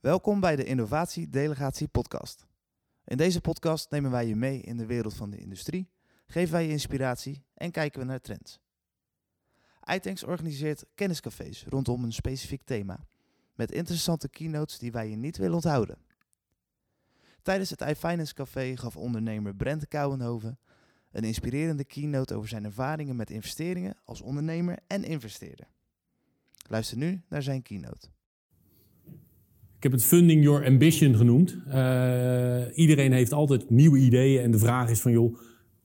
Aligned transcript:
Welkom 0.00 0.40
bij 0.40 0.56
de 0.56 0.64
Innovatie 0.64 1.28
Delegatie 1.28 1.88
Podcast. 1.88 2.46
In 3.04 3.16
deze 3.16 3.40
podcast 3.40 3.90
nemen 3.90 4.10
wij 4.10 4.26
je 4.26 4.36
mee 4.36 4.60
in 4.60 4.76
de 4.76 4.86
wereld 4.86 5.14
van 5.14 5.30
de 5.30 5.38
industrie, 5.38 5.90
geven 6.26 6.52
wij 6.52 6.62
je 6.62 6.70
inspiratie 6.70 7.44
en 7.54 7.70
kijken 7.70 8.00
we 8.00 8.06
naar 8.06 8.20
trends. 8.20 8.60
iTanks 9.94 10.24
organiseert 10.24 10.84
kenniscafés 10.94 11.64
rondom 11.64 12.04
een 12.04 12.12
specifiek 12.12 12.62
thema, 12.62 13.06
met 13.54 13.72
interessante 13.72 14.28
keynotes 14.28 14.78
die 14.78 14.92
wij 14.92 15.08
je 15.10 15.16
niet 15.16 15.36
willen 15.36 15.54
onthouden. 15.54 15.98
Tijdens 17.42 17.70
het 17.70 17.80
iFinance 17.80 18.34
Café 18.34 18.76
gaf 18.76 18.96
ondernemer 18.96 19.54
Brent 19.54 19.88
Kouwenhoven 19.88 20.58
een 21.10 21.24
inspirerende 21.24 21.84
keynote 21.84 22.34
over 22.34 22.48
zijn 22.48 22.64
ervaringen 22.64 23.16
met 23.16 23.30
investeringen 23.30 23.96
als 24.04 24.20
ondernemer 24.20 24.78
en 24.86 25.04
investeerder. 25.04 25.66
Luister 26.68 26.96
nu 26.96 27.22
naar 27.28 27.42
zijn 27.42 27.62
keynote. 27.62 28.08
Ik 29.80 29.86
heb 29.90 29.94
het 29.94 30.04
Funding 30.04 30.42
Your 30.42 30.66
Ambition 30.66 31.14
genoemd. 31.14 31.56
Uh, 31.68 32.60
iedereen 32.74 33.12
heeft 33.12 33.32
altijd 33.32 33.70
nieuwe 33.70 33.98
ideeën 33.98 34.42
en 34.42 34.50
de 34.50 34.58
vraag 34.58 34.90
is 34.90 35.00
van 35.00 35.12
joh, 35.12 35.38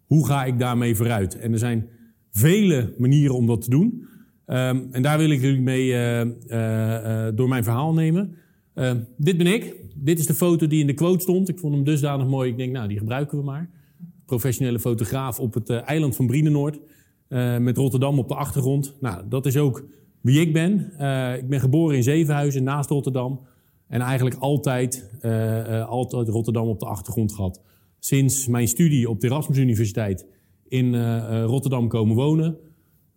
hoe 0.06 0.26
ga 0.26 0.46
ik 0.46 0.60
daarmee 0.60 0.96
vooruit? 0.96 1.40
En 1.40 1.52
er 1.52 1.60
zijn 1.60 1.88
vele 2.32 2.94
manieren 2.98 3.36
om 3.36 3.48
dat 3.48 3.62
te 3.62 3.70
doen. 3.70 4.08
Um, 4.48 4.88
en 4.92 5.02
daar 5.02 5.18
wil 5.18 5.30
ik 5.30 5.42
jullie 5.42 5.62
mee 5.62 5.88
uh, 5.88 6.22
uh, 6.22 7.28
door 7.36 7.48
mijn 7.48 7.64
verhaal 7.64 7.94
nemen. 7.94 8.36
Ehm, 8.74 9.00
dit 9.18 9.38
ben 9.38 9.48
ik. 9.48 9.76
Dit 9.96 10.20
is 10.20 10.26
de 10.26 10.34
foto 10.34 10.68
die 10.68 10.82
in 10.82 10.88
de 10.88 10.94
quote 10.94 11.22
stond. 11.22 11.50
Ik 11.50 11.60
vond 11.60 11.74
hem 11.74 11.84
dusdanig 11.84 12.28
mooi. 12.28 12.52
Ik 12.52 12.58
denk, 12.58 12.72
nou, 12.72 12.88
die 12.88 12.98
gebruiken 12.98 13.38
we 13.38 13.44
maar. 13.44 13.70
Professionele 14.26 14.80
fotograaf 14.80 15.40
op 15.40 15.54
het 15.54 15.70
eiland 15.70 16.16
van 16.16 16.28
Brienenoord. 16.28 16.80
met 17.60 17.78
Rotterdam 17.78 18.20
op 18.20 18.28
de 18.28 18.36
achtergrond. 18.36 18.96
Nou, 19.00 19.24
dat 19.30 19.46
is 19.46 19.58
ook 19.58 19.86
wie 20.22 20.40
ik 20.40 20.54
ben. 20.54 20.74
ik 21.38 21.50
ben 21.50 21.60
geboren 21.60 21.96
in 21.96 22.04
Zevenhuizen, 22.04 22.64
naast 22.64 22.90
Rotterdam. 22.90 23.40
En 23.88 24.02
eigenlijk 24.02 24.36
altijd, 24.36 25.10
uh, 25.22 25.88
altijd 25.88 26.28
Rotterdam 26.28 26.68
op 26.68 26.80
de 26.80 26.86
achtergrond 26.86 27.34
gehad. 27.34 27.62
Sinds 28.00 28.48
mijn 28.48 28.68
studie 28.68 29.10
op 29.10 29.20
de 29.20 29.28
Erasmus 29.28 29.58
Universiteit 29.58 30.28
in 30.68 30.94
uh, 30.94 31.44
Rotterdam 31.44 31.88
komen 31.88 32.16
wonen. 32.16 32.58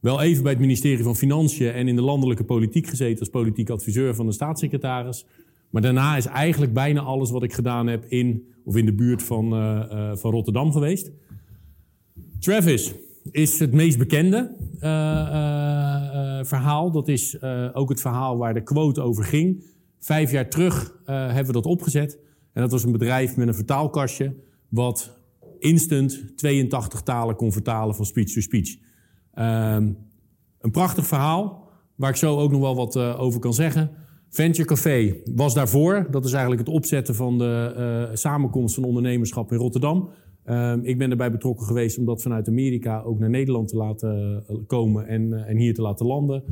Wel 0.01 0.23
even 0.23 0.43
bij 0.43 0.53
het 0.53 0.61
ministerie 0.61 1.03
van 1.03 1.17
Financiën 1.17 1.73
en 1.73 1.89
in 1.89 1.97
de 1.97 2.03
landelijke 2.03 2.45
politiek 2.45 2.87
gezeten 2.87 3.19
als 3.19 3.29
politiek 3.29 3.71
adviseur 3.71 4.15
van 4.15 4.27
de 4.27 4.33
staatssecretaris. 4.33 5.27
Maar 5.71 5.83
daarna 5.83 6.17
is 6.17 6.27
eigenlijk 6.27 6.73
bijna 6.73 7.01
alles 7.01 7.31
wat 7.31 7.43
ik 7.43 7.53
gedaan 7.53 7.87
heb 7.87 8.05
in 8.05 8.47
of 8.65 8.77
in 8.77 8.85
de 8.85 8.95
buurt 8.95 9.23
van, 9.23 9.51
van 10.19 10.31
Rotterdam 10.31 10.73
geweest. 10.73 11.11
Travis 12.39 12.95
is 13.31 13.59
het 13.59 13.73
meest 13.73 13.99
bekende 13.99 14.57
verhaal. 16.43 16.91
Dat 16.91 17.09
is 17.09 17.43
ook 17.73 17.89
het 17.89 18.01
verhaal 18.01 18.37
waar 18.37 18.55
de 18.55 18.63
quote 18.63 19.01
over 19.01 19.25
ging. 19.25 19.65
Vijf 19.99 20.31
jaar 20.31 20.49
terug 20.49 20.95
uh, 21.01 21.07
hebben 21.07 21.47
we 21.47 21.53
dat 21.53 21.67
opgezet. 21.67 22.19
En 22.53 22.63
dat 22.63 22.71
was 22.71 22.85
een 22.85 22.93
bedrijf 22.93 23.37
met 23.37 23.49
een 23.49 23.55
vertaalkastje. 23.55 24.35
wat 24.69 25.17
instant 25.59 26.37
82 26.37 27.03
talen 27.03 27.37
kon 27.37 27.53
vertalen 27.53 27.95
van 27.95 28.05
speech 28.07 28.33
to 28.33 28.41
speech. 28.41 28.77
Um, 29.35 29.97
een 30.61 30.71
prachtig 30.71 31.07
verhaal, 31.07 31.71
waar 31.95 32.11
ik 32.11 32.17
zo 32.17 32.39
ook 32.39 32.51
nog 32.51 32.61
wel 32.61 32.77
wat 32.77 32.97
uh, 32.97 33.21
over 33.21 33.41
kan 33.41 33.55
zeggen. 33.55 33.91
Venture 34.29 34.69
Café 34.69 35.17
was 35.35 35.55
daarvoor. 35.55 36.07
Dat 36.11 36.25
is 36.25 36.33
eigenlijk 36.33 36.67
het 36.67 36.75
opzetten 36.75 37.15
van 37.15 37.39
de 37.39 37.75
uh, 38.11 38.17
samenkomst 38.17 38.75
van 38.75 38.85
ondernemerschap 38.85 39.53
in 39.53 39.59
Rotterdam. 39.59 40.11
Um, 40.45 40.85
ik 40.85 40.99
ben 40.99 41.11
erbij 41.11 41.31
betrokken 41.31 41.67
geweest 41.67 41.99
om 41.99 42.05
dat 42.05 42.23
vanuit 42.23 42.49
Amerika 42.49 43.01
ook 43.01 43.19
naar 43.19 43.31
Nederland 43.31 43.69
te 43.69 43.77
laten 43.77 44.45
komen 44.67 45.07
en, 45.07 45.47
en 45.47 45.57
hier 45.57 45.75
te 45.75 45.83
laten 45.83 46.07
landen. 46.07 46.45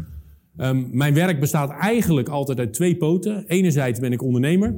Um, 0.59 0.89
mijn 0.93 1.15
werk 1.15 1.41
bestaat 1.41 1.71
eigenlijk 1.71 2.28
altijd 2.28 2.59
uit 2.59 2.72
twee 2.72 2.97
poten. 2.97 3.44
Enerzijds 3.47 4.00
ben 4.00 4.12
ik 4.12 4.22
ondernemer. 4.22 4.77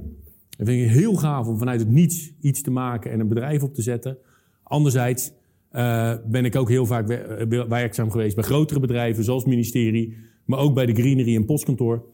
Dat 0.56 0.66
vind 0.66 0.84
ik 0.84 0.91
heel 0.91 1.15
gaaf 1.15 1.47
om 1.47 1.59
vanuit 1.59 1.81
het 1.81 1.91
niets 1.91 2.33
iets 2.41 2.62
te 2.62 2.71
maken 2.71 3.11
en 3.11 3.21
een 3.21 3.28
bedrijf 3.28 3.62
op 3.62 3.75
te 3.75 3.83
zetten. 3.83 4.19
Anderzijds 4.62 5.33
uh, 5.72 6.15
ben 6.27 6.44
ik 6.44 6.56
ook 6.56 6.69
heel 6.69 6.87
vaak 6.87 7.09
eh, 7.09 7.62
werkzaam 7.69 8.11
geweest 8.11 8.34
bij 8.34 8.44
grotere 8.44 8.81
bedrijven, 8.81 9.25
zoals 9.25 9.43
het 9.43 9.50
ministerie, 9.50 10.16
maar 10.44 10.59
ook 10.59 10.75
bij 10.75 10.87
de 10.87 10.94
Greenery 10.94 11.37
en 11.37 11.44
Postkantoor. 11.44 12.05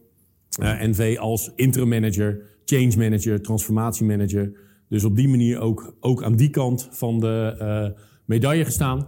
Uh, 0.60 0.82
eh, 0.82 0.88
NV 0.88 1.16
als 1.18 1.52
interim 1.56 1.88
manager, 1.88 2.42
change 2.64 2.96
manager, 2.96 3.42
transformatiemanager. 3.42 4.52
Dus 4.88 5.04
op 5.04 5.16
die 5.16 5.28
manier 5.28 5.60
ook, 5.60 5.94
ook 6.00 6.22
aan 6.22 6.36
die 6.36 6.50
kant 6.50 6.88
van 6.90 7.20
de 7.20 7.94
medaille 8.24 8.64
gestaan. 8.64 9.06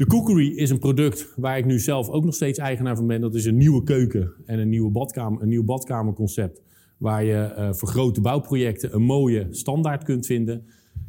De 0.00 0.06
Cookery 0.06 0.48
is 0.48 0.70
een 0.70 0.78
product 0.78 1.32
waar 1.36 1.58
ik 1.58 1.64
nu 1.64 1.78
zelf 1.78 2.08
ook 2.08 2.24
nog 2.24 2.34
steeds 2.34 2.58
eigenaar 2.58 2.96
van 2.96 3.06
ben. 3.06 3.20
Dat 3.20 3.34
is 3.34 3.44
een 3.44 3.56
nieuwe 3.56 3.82
keuken 3.82 4.32
en 4.46 4.58
een, 4.58 4.68
nieuwe 4.68 4.90
badkamer, 4.90 5.42
een 5.42 5.48
nieuw 5.48 5.64
badkamerconcept. 5.64 6.62
Waar 6.96 7.24
je 7.24 7.54
uh, 7.58 7.72
voor 7.72 7.88
grote 7.88 8.20
bouwprojecten 8.20 8.94
een 8.94 9.02
mooie 9.02 9.46
standaard 9.50 10.04
kunt 10.04 10.26
vinden. 10.26 10.62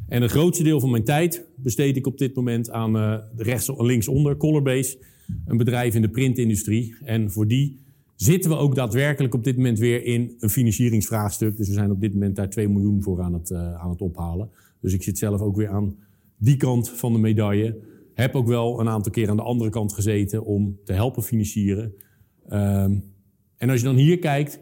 En 0.08 0.22
het 0.22 0.30
grootste 0.30 0.62
deel 0.62 0.80
van 0.80 0.90
mijn 0.90 1.04
tijd 1.04 1.44
besteed 1.54 1.96
ik 1.96 2.06
op 2.06 2.18
dit 2.18 2.34
moment 2.34 2.70
aan 2.70 2.96
uh, 2.96 3.18
rechts, 3.36 3.70
linksonder 3.76 4.36
Colorbase. 4.36 4.98
Een 5.46 5.56
bedrijf 5.56 5.94
in 5.94 6.02
de 6.02 6.08
printindustrie. 6.08 6.94
En 7.04 7.30
voor 7.30 7.46
die 7.46 7.78
zitten 8.16 8.50
we 8.50 8.56
ook 8.56 8.74
daadwerkelijk 8.74 9.34
op 9.34 9.44
dit 9.44 9.56
moment 9.56 9.78
weer 9.78 10.04
in 10.04 10.36
een 10.38 10.50
financieringsvraagstuk. 10.50 11.56
Dus 11.56 11.68
we 11.68 11.74
zijn 11.74 11.90
op 11.90 12.00
dit 12.00 12.12
moment 12.12 12.36
daar 12.36 12.50
2 12.50 12.68
miljoen 12.68 13.02
voor 13.02 13.20
aan 13.20 13.34
het, 13.34 13.50
uh, 13.50 13.74
aan 13.74 13.90
het 13.90 14.00
ophalen. 14.00 14.50
Dus 14.80 14.92
ik 14.92 15.02
zit 15.02 15.18
zelf 15.18 15.40
ook 15.40 15.56
weer 15.56 15.68
aan 15.68 15.96
die 16.36 16.56
kant 16.56 16.90
van 16.90 17.12
de 17.12 17.18
medaille. 17.18 17.90
Heb 18.14 18.34
ook 18.34 18.46
wel 18.46 18.80
een 18.80 18.88
aantal 18.88 19.12
keer 19.12 19.30
aan 19.30 19.36
de 19.36 19.42
andere 19.42 19.70
kant 19.70 19.92
gezeten 19.92 20.44
om 20.44 20.78
te 20.84 20.92
helpen 20.92 21.22
financieren. 21.22 21.94
Um, 22.48 23.04
en 23.56 23.70
als 23.70 23.80
je 23.80 23.86
dan 23.86 23.96
hier 23.96 24.18
kijkt, 24.18 24.60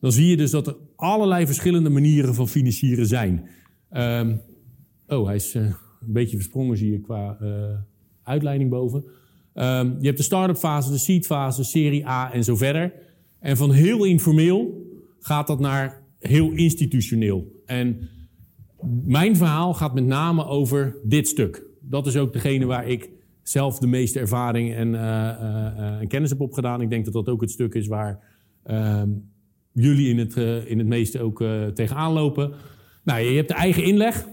dan 0.00 0.12
zie 0.12 0.26
je 0.26 0.36
dus 0.36 0.50
dat 0.50 0.66
er 0.66 0.76
allerlei 0.96 1.46
verschillende 1.46 1.90
manieren 1.90 2.34
van 2.34 2.48
financieren 2.48 3.06
zijn. 3.06 3.48
Um, 3.90 4.40
oh, 5.06 5.26
hij 5.26 5.34
is 5.34 5.54
uh, 5.54 5.62
een 5.62 6.12
beetje 6.12 6.36
versprongen, 6.36 6.76
zie 6.76 6.90
je, 6.90 7.00
qua 7.00 7.38
uh, 7.42 7.78
uitleiding 8.22 8.70
boven. 8.70 9.04
Um, 9.54 9.96
je 10.00 10.06
hebt 10.06 10.16
de 10.16 10.22
start-up 10.22 10.56
fase, 10.56 10.90
de 10.90 10.98
seed 10.98 11.26
fase, 11.26 11.64
serie 11.64 12.06
A 12.06 12.32
en 12.32 12.44
zo 12.44 12.56
verder. 12.56 12.92
En 13.38 13.56
van 13.56 13.72
heel 13.72 14.04
informeel 14.04 14.86
gaat 15.18 15.46
dat 15.46 15.60
naar 15.60 16.02
heel 16.18 16.50
institutioneel. 16.50 17.62
En 17.64 18.08
mijn 19.04 19.36
verhaal 19.36 19.74
gaat 19.74 19.94
met 19.94 20.04
name 20.04 20.44
over 20.46 20.96
dit 21.04 21.28
stuk 21.28 21.68
dat 21.90 22.06
is 22.06 22.16
ook 22.16 22.32
degene 22.32 22.66
waar 22.66 22.88
ik 22.88 23.10
zelf 23.42 23.78
de 23.78 23.86
meeste 23.86 24.18
ervaring 24.18 24.74
en, 24.74 24.88
uh, 24.88 25.00
uh, 25.00 26.00
en 26.00 26.08
kennis 26.08 26.30
heb 26.30 26.40
opgedaan. 26.40 26.80
Ik 26.80 26.90
denk 26.90 27.04
dat 27.04 27.14
dat 27.14 27.28
ook 27.28 27.40
het 27.40 27.50
stuk 27.50 27.74
is 27.74 27.86
waar 27.86 28.24
ehm, 28.64 29.08
jullie 29.72 30.08
in 30.08 30.18
het, 30.18 30.36
in 30.66 30.78
het 30.78 30.86
meeste 30.86 31.20
ook 31.20 31.44
tegenaan 31.74 32.12
lopen. 32.12 32.52
Nou, 33.04 33.20
je 33.20 33.36
hebt 33.36 33.48
de 33.48 33.54
eigen 33.54 33.84
inleg. 33.84 34.26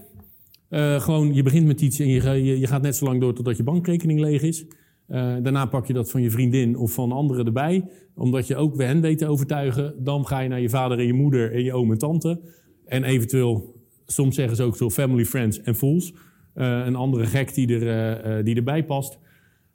gewoon, 0.98 1.34
je 1.34 1.42
begint 1.42 1.66
met 1.66 1.80
iets 1.80 1.98
en 1.98 2.08
je, 2.08 2.58
je, 2.58 2.66
gaat 2.66 2.82
net 2.82 2.96
zo 2.96 3.04
lang 3.04 3.20
door 3.20 3.34
totdat 3.34 3.56
je 3.56 3.62
bankrekening 3.62 4.20
leeg 4.20 4.42
is. 4.42 4.64
daarna 5.06 5.66
pak 5.66 5.86
je 5.86 5.92
dat 5.92 6.10
van 6.10 6.22
je 6.22 6.30
vriendin 6.30 6.76
of 6.76 6.92
van 6.92 7.12
anderen 7.12 7.46
erbij. 7.46 7.84
Omdat 8.14 8.46
je 8.46 8.56
ook 8.56 8.78
hen 8.78 9.00
weet 9.00 9.18
te 9.18 9.26
overtuigen. 9.26 10.04
Dan 10.04 10.26
ga 10.26 10.40
je 10.40 10.48
naar 10.48 10.60
je 10.60 10.68
vader 10.68 10.98
en 10.98 11.06
je 11.06 11.12
moeder 11.12 11.52
en 11.52 11.62
je 11.64 11.72
oom 11.72 11.90
en 11.90 11.98
tante. 11.98 12.40
En 12.84 13.04
eventueel, 13.04 13.74
soms 14.06 14.34
zeggen 14.34 14.56
ze 14.56 14.62
ook 14.62 14.76
zo 14.76 14.90
family, 14.90 15.24
friends 15.24 15.60
en 15.60 15.74
fools. 15.74 16.12
Uh, 16.58 16.86
een 16.86 16.96
andere 16.96 17.26
gek 17.26 17.54
die, 17.54 17.78
er, 17.78 18.36
uh, 18.38 18.44
die 18.44 18.56
erbij 18.56 18.84
past. 18.84 19.18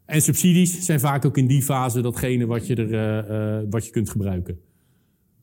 En 0.05 0.21
subsidies 0.21 0.85
zijn 0.85 0.99
vaak 0.99 1.25
ook 1.25 1.37
in 1.37 1.47
die 1.47 1.61
fase 1.61 2.01
datgene 2.01 2.45
wat 2.45 2.67
je, 2.67 2.75
er, 2.75 3.23
uh, 3.63 3.69
wat 3.69 3.85
je 3.85 3.91
kunt 3.91 4.09
gebruiken. 4.09 4.59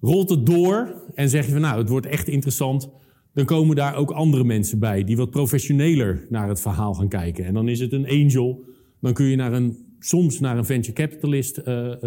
Rolt 0.00 0.30
het 0.30 0.46
door 0.46 1.02
en 1.14 1.28
zeg 1.28 1.46
je 1.46 1.52
van 1.52 1.60
nou, 1.60 1.78
het 1.78 1.88
wordt 1.88 2.06
echt 2.06 2.28
interessant. 2.28 2.88
Dan 3.34 3.44
komen 3.44 3.76
daar 3.76 3.96
ook 3.96 4.10
andere 4.10 4.44
mensen 4.44 4.78
bij 4.78 5.04
die 5.04 5.16
wat 5.16 5.30
professioneler 5.30 6.26
naar 6.28 6.48
het 6.48 6.60
verhaal 6.60 6.94
gaan 6.94 7.08
kijken. 7.08 7.44
En 7.44 7.54
dan 7.54 7.68
is 7.68 7.80
het 7.80 7.92
een 7.92 8.08
angel. 8.08 8.64
Dan 9.00 9.12
kun 9.12 9.26
je 9.26 9.36
naar 9.36 9.52
een, 9.52 9.76
soms 9.98 10.40
naar 10.40 10.58
een 10.58 10.64
venture 10.64 10.92
capitalist 10.92 11.54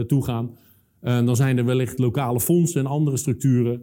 toe 0.07 0.24
gaan. 0.24 0.57
dan 1.02 1.36
zijn 1.36 1.57
er 1.57 1.66
wellicht 1.66 2.00
lokale 2.00 2.40
fondsen 2.40 2.81
en 2.81 2.88
andere 2.88 3.18
structuren 3.18 3.81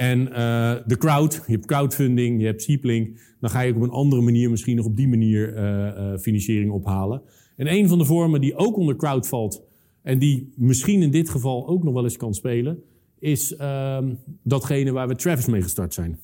en 0.00 0.20
uh, 0.20 0.74
de 0.86 0.96
crowd, 0.98 1.42
je 1.46 1.52
hebt 1.52 1.66
crowdfunding, 1.66 2.40
je 2.40 2.46
hebt 2.46 2.62
Seeplink. 2.62 3.18
Dan 3.40 3.50
ga 3.50 3.60
je 3.60 3.74
op 3.74 3.82
een 3.82 3.90
andere 3.90 4.22
manier 4.22 4.50
misschien 4.50 4.76
nog 4.76 4.86
op 4.86 4.96
die 4.96 5.08
manier 5.08 5.56
uh, 5.56 5.62
uh, 5.62 6.18
financiering 6.18 6.70
ophalen. 6.70 7.22
En 7.56 7.72
een 7.72 7.88
van 7.88 7.98
de 7.98 8.04
vormen 8.04 8.40
die 8.40 8.56
ook 8.56 8.76
onder 8.76 8.96
crowd 8.96 9.28
valt... 9.28 9.62
en 10.02 10.18
die 10.18 10.52
misschien 10.56 11.02
in 11.02 11.10
dit 11.10 11.30
geval 11.30 11.68
ook 11.68 11.84
nog 11.84 11.94
wel 11.94 12.02
eens 12.02 12.16
kan 12.16 12.34
spelen... 12.34 12.82
is 13.18 13.56
ehm, 13.56 14.14
datgene 14.42 14.92
waar 14.92 15.08
we 15.08 15.16
Travis 15.16 15.46
mee 15.46 15.62
gestart 15.62 15.94
zijn. 15.94 16.20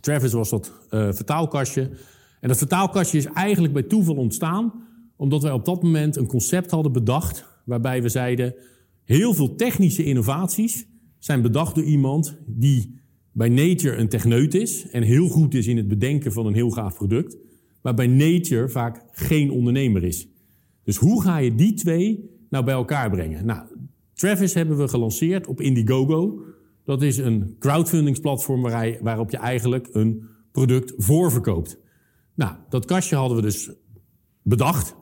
Travis 0.00 0.32
was 0.32 0.50
dat 0.50 0.72
vertaalkastje. 0.88 1.90
En 2.40 2.48
dat 2.48 2.58
vertaalkastje 2.58 3.18
is 3.18 3.26
eigenlijk 3.26 3.72
bij 3.72 3.82
toeval 3.82 4.16
ontstaan... 4.16 4.72
omdat 5.16 5.42
wij 5.42 5.52
op 5.52 5.64
dat 5.64 5.82
moment 5.82 6.16
een 6.16 6.26
concept 6.26 6.70
hadden 6.70 6.92
bedacht... 6.92 7.46
waarbij 7.64 8.02
we 8.02 8.08
zeiden, 8.08 8.54
heel 9.04 9.34
veel 9.34 9.54
technische 9.54 10.04
innovaties 10.04 10.90
zijn 11.24 11.42
bedacht 11.42 11.74
door 11.74 11.84
iemand 11.84 12.36
die 12.46 13.00
bij 13.32 13.48
nature 13.48 13.96
een 13.96 14.08
techneut 14.08 14.54
is 14.54 14.88
en 14.90 15.02
heel 15.02 15.28
goed 15.28 15.54
is 15.54 15.66
in 15.66 15.76
het 15.76 15.88
bedenken 15.88 16.32
van 16.32 16.46
een 16.46 16.54
heel 16.54 16.70
gaaf 16.70 16.94
product, 16.94 17.36
maar 17.82 17.94
bij 17.94 18.06
nature 18.06 18.68
vaak 18.68 19.04
geen 19.10 19.50
ondernemer 19.50 20.04
is. 20.04 20.28
Dus 20.84 20.96
hoe 20.96 21.22
ga 21.22 21.36
je 21.36 21.54
die 21.54 21.74
twee 21.74 22.30
nou 22.50 22.64
bij 22.64 22.74
elkaar 22.74 23.10
brengen? 23.10 23.46
Nou, 23.46 23.66
Travis 24.14 24.54
hebben 24.54 24.78
we 24.78 24.88
gelanceerd 24.88 25.46
op 25.46 25.60
Indiegogo. 25.60 26.42
Dat 26.84 27.02
is 27.02 27.16
een 27.16 27.56
crowdfundingsplatform 27.58 28.62
waarop 29.00 29.30
je 29.30 29.36
eigenlijk 29.36 29.88
een 29.92 30.22
product 30.52 30.92
voorverkoopt. 30.96 31.78
Nou, 32.34 32.56
dat 32.68 32.84
kastje 32.84 33.16
hadden 33.16 33.36
we 33.36 33.42
dus 33.42 33.70
bedacht. 34.42 34.94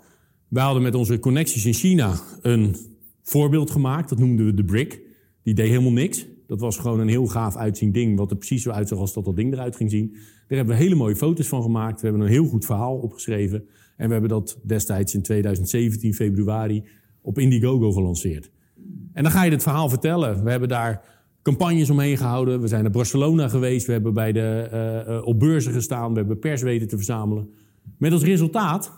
Wij 0.49 0.63
hadden 0.63 0.83
met 0.83 0.95
onze 0.95 1.19
connecties 1.19 1.67
in 1.67 1.73
China 1.75 2.21
een 2.43 2.77
voorbeeld 3.23 3.71
gemaakt. 3.71 4.09
Dat 4.09 4.19
noemden 4.19 4.47
we 4.47 4.55
de 4.55 4.65
Brick. 4.65 5.09
Die 5.51 5.59
deed 5.59 5.69
helemaal 5.69 5.93
niks. 5.93 6.27
Dat 6.47 6.61
was 6.61 6.79
gewoon 6.79 7.01
een 7.01 7.09
heel 7.09 7.27
gaaf 7.27 7.57
uitziend 7.57 7.95
ding, 7.95 8.19
wat 8.19 8.31
er 8.31 8.37
precies 8.37 8.63
zo 8.63 8.71
uitzag 8.71 8.99
als 8.99 9.13
dat 9.13 9.25
dat 9.25 9.37
ding 9.37 9.53
eruit 9.53 9.77
ging 9.77 9.91
zien. 9.91 10.11
Daar 10.13 10.59
hebben 10.59 10.77
we 10.77 10.83
hele 10.83 10.95
mooie 10.95 11.17
foto's 11.17 11.49
van 11.49 11.63
gemaakt. 11.63 12.01
We 12.01 12.07
hebben 12.07 12.27
een 12.27 12.33
heel 12.33 12.47
goed 12.47 12.65
verhaal 12.65 12.97
opgeschreven. 12.97 13.65
En 13.97 14.07
we 14.07 14.13
hebben 14.13 14.31
dat 14.31 14.59
destijds 14.63 15.15
in 15.15 15.23
2017, 15.23 16.15
februari, 16.15 16.85
op 17.21 17.39
Indiegogo 17.39 17.93
gelanceerd. 17.93 18.51
En 19.13 19.23
dan 19.23 19.33
ga 19.33 19.45
je 19.45 19.51
het 19.51 19.63
verhaal 19.63 19.89
vertellen. 19.89 20.45
We 20.45 20.51
hebben 20.51 20.69
daar 20.69 21.05
campagnes 21.43 21.91
omheen 21.91 22.17
gehouden. 22.17 22.61
We 22.61 22.69
zijn 22.69 22.83
naar 22.83 22.93
Barcelona 22.93 23.49
geweest. 23.49 23.87
We 23.87 23.93
hebben 23.93 24.15
bij 24.15 24.33
de, 24.33 24.69
uh, 25.09 25.27
op 25.27 25.39
beurzen 25.39 25.73
gestaan. 25.73 26.13
We 26.13 26.19
hebben 26.19 26.39
pers 26.39 26.63
weten 26.63 26.89
te 26.89 26.97
verzamelen. 26.97 27.51
Met 27.99 28.13
als 28.13 28.23
resultaat 28.23 28.93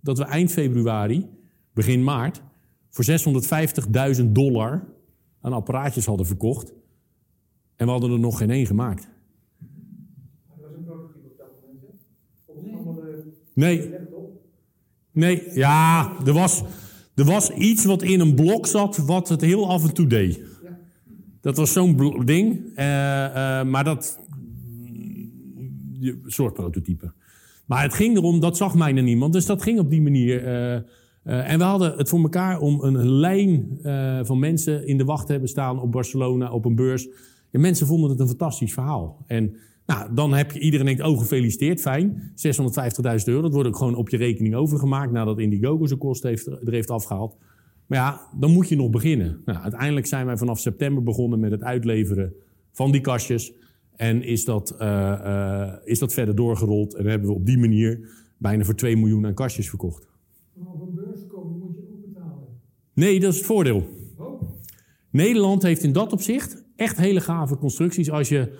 dat 0.00 0.18
we 0.18 0.24
eind 0.24 0.52
februari, 0.52 1.26
begin 1.74 2.04
maart, 2.04 2.42
voor 2.90 3.04
650.000 3.04 4.24
dollar 4.32 4.91
aan 5.42 5.52
apparaatjes 5.52 6.06
hadden 6.06 6.26
verkocht. 6.26 6.72
En 7.76 7.86
we 7.86 7.92
hadden 7.92 8.12
er 8.12 8.18
nog 8.18 8.38
geen 8.38 8.50
één 8.50 8.66
gemaakt. 8.66 9.08
Dat 10.48 10.58
was 10.60 10.76
een 10.76 10.84
prototype 10.84 11.28
op 11.28 11.38
dat 11.38 12.84
moment, 12.84 13.24
Nee. 13.54 13.94
Nee, 15.12 15.42
ja, 15.54 16.12
er 16.24 16.32
was, 16.32 16.62
er 17.14 17.24
was 17.24 17.50
iets 17.50 17.84
wat 17.84 18.02
in 18.02 18.20
een 18.20 18.34
blok 18.34 18.66
zat, 18.66 18.96
wat 18.96 19.28
het 19.28 19.40
heel 19.40 19.68
af 19.68 19.84
en 19.88 19.94
toe 19.94 20.06
deed. 20.06 20.40
Dat 21.40 21.56
was 21.56 21.72
zo'n 21.72 22.22
ding, 22.24 22.54
uh, 22.54 22.74
uh, 22.76 23.62
maar 23.64 23.84
dat. 23.84 24.20
Een 26.00 26.22
soort 26.26 26.54
prototype. 26.54 27.12
Maar 27.66 27.82
het 27.82 27.94
ging 27.94 28.16
erom, 28.16 28.40
dat 28.40 28.56
zag 28.56 28.74
mij 28.74 28.92
niemand, 28.92 29.32
dus 29.32 29.46
dat 29.46 29.62
ging 29.62 29.78
op 29.78 29.90
die 29.90 30.02
manier. 30.02 30.72
Uh, 30.74 30.80
en 31.22 31.58
we 31.58 31.64
hadden 31.64 31.96
het 31.96 32.08
voor 32.08 32.22
elkaar 32.22 32.60
om 32.60 32.82
een 32.82 33.10
lijn 33.10 33.78
van 34.22 34.38
mensen 34.38 34.86
in 34.86 34.98
de 34.98 35.04
wacht 35.04 35.26
te 35.26 35.32
hebben 35.32 35.50
staan 35.50 35.80
op 35.80 35.92
Barcelona, 35.92 36.52
op 36.52 36.64
een 36.64 36.74
beurs. 36.74 37.08
En 37.50 37.60
mensen 37.60 37.86
vonden 37.86 38.10
het 38.10 38.20
een 38.20 38.28
fantastisch 38.28 38.72
verhaal. 38.72 39.24
En 39.26 39.56
nou, 39.86 40.14
dan 40.14 40.32
heb 40.32 40.52
je 40.52 40.60
iedereen 40.60 40.86
denkt, 40.86 41.02
oh 41.02 41.18
gefeliciteerd, 41.18 41.80
fijn. 41.80 42.32
650.000 42.34 43.24
euro, 43.24 43.42
dat 43.42 43.52
wordt 43.52 43.68
ook 43.68 43.76
gewoon 43.76 43.94
op 43.94 44.08
je 44.08 44.16
rekening 44.16 44.54
overgemaakt 44.54 45.12
nadat 45.12 45.38
Indiegogo 45.38 45.86
zijn 45.86 45.98
kosten 45.98 46.28
heeft, 46.28 46.46
er 46.46 46.72
heeft 46.72 46.90
afgehaald. 46.90 47.36
Maar 47.86 47.98
ja, 47.98 48.20
dan 48.38 48.50
moet 48.50 48.68
je 48.68 48.76
nog 48.76 48.90
beginnen. 48.90 49.42
Nou, 49.44 49.58
uiteindelijk 49.58 50.06
zijn 50.06 50.26
wij 50.26 50.36
vanaf 50.36 50.58
september 50.58 51.02
begonnen 51.02 51.40
met 51.40 51.50
het 51.50 51.62
uitleveren 51.62 52.32
van 52.72 52.92
die 52.92 53.00
kastjes. 53.00 53.52
En 53.96 54.22
is 54.22 54.44
dat, 54.44 54.76
uh, 54.80 55.72
is 55.84 55.98
dat 55.98 56.12
verder 56.12 56.34
doorgerold. 56.34 56.94
En 56.94 57.06
hebben 57.06 57.28
we 57.28 57.34
op 57.34 57.46
die 57.46 57.58
manier 57.58 58.08
bijna 58.36 58.64
voor 58.64 58.74
2 58.74 58.96
miljoen 58.96 59.26
aan 59.26 59.34
kastjes 59.34 59.68
verkocht. 59.68 60.08
Maar 60.54 60.72
op 60.72 60.80
een 60.88 60.94
beurs 60.94 61.26
komen 61.26 61.58
moet 61.58 61.74
je 61.74 61.82
ook 61.92 62.00
betalen. 62.12 62.48
Nee, 62.94 63.20
dat 63.20 63.32
is 63.32 63.38
het 63.38 63.46
voordeel. 63.46 63.88
Oh. 64.18 64.42
Nederland 65.10 65.62
heeft 65.62 65.82
in 65.82 65.92
dat 65.92 66.12
opzicht 66.12 66.64
echt 66.76 66.96
hele 66.96 67.20
gave 67.20 67.56
constructies. 67.56 68.10
Als 68.10 68.28
je 68.28 68.52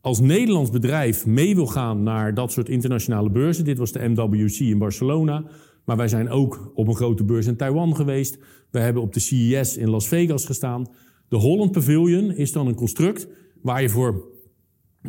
als 0.00 0.20
Nederlands 0.20 0.70
bedrijf 0.70 1.26
mee 1.26 1.54
wil 1.54 1.66
gaan 1.66 2.02
naar 2.02 2.34
dat 2.34 2.52
soort 2.52 2.68
internationale 2.68 3.30
beurzen. 3.30 3.64
Dit 3.64 3.78
was 3.78 3.92
de 3.92 4.08
MWC 4.08 4.58
in 4.58 4.78
Barcelona. 4.78 5.44
Maar 5.84 5.96
wij 5.96 6.08
zijn 6.08 6.28
ook 6.28 6.72
op 6.74 6.88
een 6.88 6.94
grote 6.96 7.24
beurs 7.24 7.46
in 7.46 7.56
Taiwan 7.56 7.96
geweest. 7.96 8.38
We 8.70 8.78
hebben 8.78 9.02
op 9.02 9.12
de 9.12 9.20
CES 9.20 9.76
in 9.76 9.90
Las 9.90 10.08
Vegas 10.08 10.44
gestaan. 10.44 10.86
De 11.28 11.36
Holland 11.36 11.72
Pavilion 11.72 12.30
is 12.30 12.52
dan 12.52 12.66
een 12.66 12.74
construct 12.74 13.28
waar 13.62 13.82
je 13.82 13.88
voor 13.88 14.24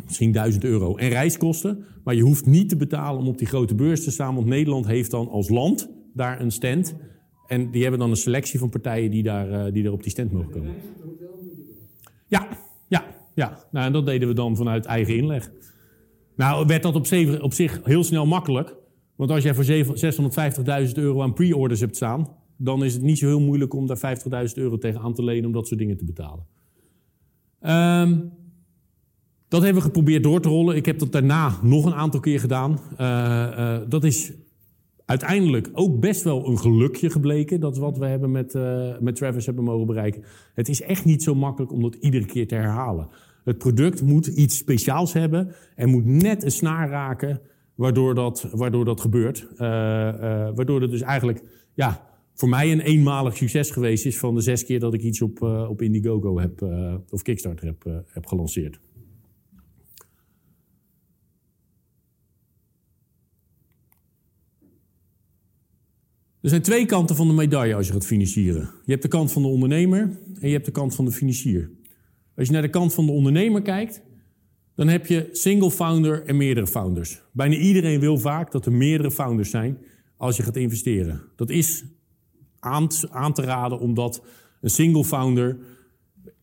misschien 0.04 0.32
1000 0.32 0.64
euro 0.64 0.96
en 0.96 1.08
reiskosten. 1.08 1.84
Maar 2.04 2.14
je 2.14 2.22
hoeft 2.22 2.46
niet 2.46 2.68
te 2.68 2.76
betalen 2.76 3.20
om 3.20 3.28
op 3.28 3.38
die 3.38 3.46
grote 3.46 3.74
beurs 3.74 4.04
te 4.04 4.10
staan. 4.10 4.34
Want 4.34 4.46
Nederland 4.46 4.86
heeft 4.86 5.10
dan 5.10 5.28
als 5.28 5.48
land 5.48 5.90
daar 6.14 6.40
een 6.40 6.52
stand. 6.52 6.94
En 7.46 7.70
die 7.70 7.82
hebben 7.82 8.00
dan 8.00 8.10
een 8.10 8.16
selectie 8.16 8.58
van 8.58 8.68
partijen 8.68 9.10
die 9.10 9.22
daar, 9.22 9.66
uh, 9.66 9.72
die 9.72 9.82
daar 9.82 9.92
op 9.92 10.02
die 10.02 10.10
stand 10.10 10.32
mogen 10.32 10.50
komen. 10.50 10.74
Ja, 12.26 12.48
ja, 12.88 13.04
ja. 13.34 13.64
Nou, 13.70 13.86
en 13.86 13.92
dat 13.92 14.06
deden 14.06 14.28
we 14.28 14.34
dan 14.34 14.56
vanuit 14.56 14.84
eigen 14.84 15.16
inleg. 15.16 15.50
Nou, 16.36 16.66
werd 16.66 16.82
dat 16.82 16.94
op, 16.94 17.06
op 17.42 17.52
zich 17.52 17.80
heel 17.84 18.04
snel 18.04 18.26
makkelijk. 18.26 18.74
Want 19.16 19.30
als 19.30 19.42
jij 19.42 19.54
voor 19.54 20.86
650.000 20.86 20.92
euro 20.94 21.22
aan 21.22 21.32
pre-orders 21.32 21.80
hebt 21.80 21.96
staan, 21.96 22.28
dan 22.56 22.84
is 22.84 22.92
het 22.92 23.02
niet 23.02 23.18
zo 23.18 23.26
heel 23.26 23.40
moeilijk 23.40 23.74
om 23.74 23.86
daar 23.86 24.18
50.000 24.48 24.54
euro 24.54 24.78
tegen 24.78 25.00
aan 25.00 25.14
te 25.14 25.24
lenen 25.24 25.46
om 25.46 25.52
dat 25.52 25.66
soort 25.66 25.80
dingen 25.80 25.96
te 25.96 26.04
betalen. 26.04 26.46
Um, 27.60 28.32
dat 29.48 29.62
hebben 29.62 29.82
we 29.82 29.88
geprobeerd 29.88 30.22
door 30.22 30.40
te 30.40 30.48
rollen. 30.48 30.76
Ik 30.76 30.86
heb 30.86 30.98
dat 30.98 31.12
daarna 31.12 31.58
nog 31.62 31.84
een 31.84 31.94
aantal 31.94 32.20
keer 32.20 32.40
gedaan. 32.40 32.80
Uh, 33.00 33.06
uh, 33.58 33.78
dat 33.88 34.04
is 34.04 34.32
uiteindelijk 35.06 35.70
ook 35.72 36.00
best 36.00 36.22
wel 36.22 36.48
een 36.48 36.58
gelukje 36.58 37.10
gebleken. 37.10 37.60
Dat 37.60 37.78
wat 37.78 37.98
we 37.98 38.06
hebben 38.06 38.30
met, 38.30 38.54
uh, 38.54 38.98
met 38.98 39.16
Travis 39.16 39.46
hebben 39.46 39.64
mogen 39.64 39.86
bereiken. 39.86 40.22
Het 40.54 40.68
is 40.68 40.82
echt 40.82 41.04
niet 41.04 41.22
zo 41.22 41.34
makkelijk 41.34 41.72
om 41.72 41.82
dat 41.82 41.94
iedere 41.94 42.26
keer 42.26 42.48
te 42.48 42.54
herhalen. 42.54 43.08
Het 43.44 43.58
product 43.58 44.02
moet 44.02 44.26
iets 44.26 44.56
speciaals 44.56 45.12
hebben 45.12 45.54
en 45.74 45.88
moet 45.88 46.04
net 46.04 46.42
een 46.42 46.50
snaar 46.50 46.88
raken 46.88 47.40
waardoor 47.74 48.14
dat, 48.14 48.48
waardoor 48.52 48.84
dat 48.84 49.00
gebeurt. 49.00 49.46
Uh, 49.52 49.58
uh, 49.58 49.68
waardoor 50.54 50.80
het 50.80 50.90
dus 50.90 51.00
eigenlijk 51.00 51.42
ja, 51.74 52.08
voor 52.34 52.48
mij 52.48 52.72
een 52.72 52.80
eenmalig 52.80 53.36
succes 53.36 53.70
geweest 53.70 54.06
is 54.06 54.18
van 54.18 54.34
de 54.34 54.40
zes 54.40 54.64
keer 54.64 54.80
dat 54.80 54.94
ik 54.94 55.02
iets 55.02 55.22
op, 55.22 55.42
op 55.42 55.82
Indiegogo 55.82 56.38
heb, 56.38 56.62
of 57.10 57.22
Kickstarter 57.22 57.66
heb, 57.66 58.04
heb 58.06 58.26
gelanceerd. 58.26 58.78
Er 66.46 66.52
zijn 66.52 66.64
twee 66.64 66.86
kanten 66.86 67.16
van 67.16 67.28
de 67.28 67.34
medaille 67.34 67.74
als 67.74 67.86
je 67.86 67.92
gaat 67.92 68.06
financieren. 68.06 68.70
Je 68.84 68.90
hebt 68.90 69.02
de 69.02 69.08
kant 69.08 69.32
van 69.32 69.42
de 69.42 69.48
ondernemer 69.48 70.00
en 70.40 70.48
je 70.48 70.52
hebt 70.52 70.64
de 70.64 70.70
kant 70.70 70.94
van 70.94 71.04
de 71.04 71.10
financier. 71.10 71.70
Als 72.36 72.46
je 72.46 72.52
naar 72.52 72.62
de 72.62 72.68
kant 72.68 72.94
van 72.94 73.06
de 73.06 73.12
ondernemer 73.12 73.62
kijkt, 73.62 74.02
dan 74.74 74.88
heb 74.88 75.06
je 75.06 75.28
single 75.32 75.70
founder 75.70 76.24
en 76.26 76.36
meerdere 76.36 76.66
founders. 76.66 77.22
Bijna 77.32 77.54
iedereen 77.54 78.00
wil 78.00 78.18
vaak 78.18 78.52
dat 78.52 78.66
er 78.66 78.72
meerdere 78.72 79.10
founders 79.10 79.50
zijn 79.50 79.78
als 80.16 80.36
je 80.36 80.42
gaat 80.42 80.56
investeren. 80.56 81.22
Dat 81.36 81.50
is 81.50 81.84
aan, 82.58 82.88
te 83.32 83.42
raden 83.42 83.78
omdat 83.78 84.24
een 84.60 84.70
single 84.70 85.04
founder, 85.04 85.58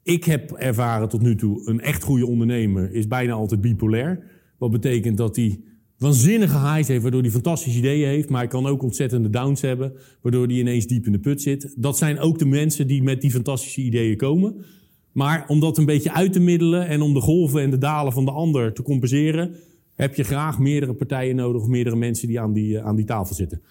ik 0.03 0.23
heb 0.23 0.51
ervaren 0.51 1.09
tot 1.09 1.21
nu 1.21 1.35
toe, 1.35 1.69
een 1.69 1.81
echt 1.81 2.03
goede 2.03 2.25
ondernemer 2.25 2.91
is 2.91 3.07
bijna 3.07 3.33
altijd 3.33 3.61
bipolair. 3.61 4.23
Wat 4.57 4.71
betekent 4.71 5.17
dat 5.17 5.35
hij 5.35 5.59
waanzinnige 6.03 6.57
highs 6.57 6.87
heeft, 6.87 7.01
waardoor 7.01 7.21
hij 7.21 7.31
fantastische 7.31 7.79
ideeën 7.79 8.07
heeft, 8.07 8.29
maar 8.29 8.39
hij 8.39 8.49
kan 8.49 8.65
ook 8.65 8.83
ontzettende 8.83 9.29
downs 9.29 9.61
hebben, 9.61 9.93
waardoor 10.21 10.45
hij 10.45 10.55
ineens 10.55 10.87
diep 10.87 11.05
in 11.05 11.11
de 11.11 11.19
put 11.19 11.41
zit. 11.41 11.73
Dat 11.77 11.97
zijn 11.97 12.19
ook 12.19 12.39
de 12.39 12.45
mensen 12.45 12.87
die 12.87 13.03
met 13.03 13.21
die 13.21 13.31
fantastische 13.31 13.81
ideeën 13.81 14.17
komen. 14.17 14.65
Maar 15.11 15.45
om 15.47 15.59
dat 15.59 15.77
een 15.77 15.85
beetje 15.85 16.13
uit 16.13 16.33
te 16.33 16.39
middelen 16.39 16.87
en 16.87 17.01
om 17.01 17.13
de 17.13 17.21
golven 17.21 17.61
en 17.61 17.69
de 17.69 17.77
dalen 17.77 18.13
van 18.13 18.25
de 18.25 18.31
ander 18.31 18.73
te 18.73 18.81
compenseren, 18.81 19.55
heb 19.95 20.15
je 20.15 20.23
graag 20.23 20.59
meerdere 20.59 20.93
partijen 20.93 21.35
nodig 21.35 21.61
of 21.61 21.67
meerdere 21.67 21.95
mensen 21.95 22.27
die 22.27 22.39
aan 22.39 22.53
die, 22.53 22.77
eh, 22.77 22.85
aan 22.85 22.95
die 22.95 23.05
tafel 23.05 23.35
zitten. 23.35 23.61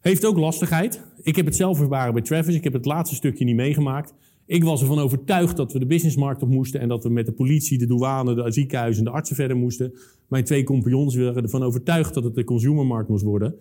Heeft 0.00 0.24
ook 0.24 0.36
lastigheid. 0.36 1.02
Ik 1.22 1.36
heb 1.36 1.46
het 1.46 1.56
zelf 1.56 1.80
ervaren 1.80 2.12
bij 2.12 2.22
Travis. 2.22 2.54
Ik 2.54 2.64
heb 2.64 2.72
het 2.72 2.84
laatste 2.84 3.16
stukje 3.16 3.44
niet 3.44 3.56
meegemaakt. 3.56 4.14
Ik 4.46 4.64
was 4.64 4.80
ervan 4.80 4.98
overtuigd 4.98 5.56
dat 5.56 5.72
we 5.72 5.78
de 5.78 5.86
businessmarkt 5.86 6.42
op 6.42 6.48
moesten 6.48 6.80
en 6.80 6.88
dat 6.88 7.02
we 7.02 7.10
met 7.10 7.26
de 7.26 7.32
politie, 7.32 7.78
de 7.78 7.86
douane, 7.86 8.34
de 8.34 8.52
ziekenhuizen 8.52 9.04
en 9.04 9.10
de 9.10 9.16
artsen 9.16 9.36
verder 9.36 9.56
moesten. 9.56 9.92
Mijn 10.28 10.44
twee 10.44 10.64
compagnons 10.64 11.16
waren 11.16 11.42
ervan 11.42 11.62
overtuigd 11.62 12.14
dat 12.14 12.24
het 12.24 12.34
de 12.34 12.44
consumermarkt 12.44 13.08
moest 13.08 13.24
worden. 13.24 13.54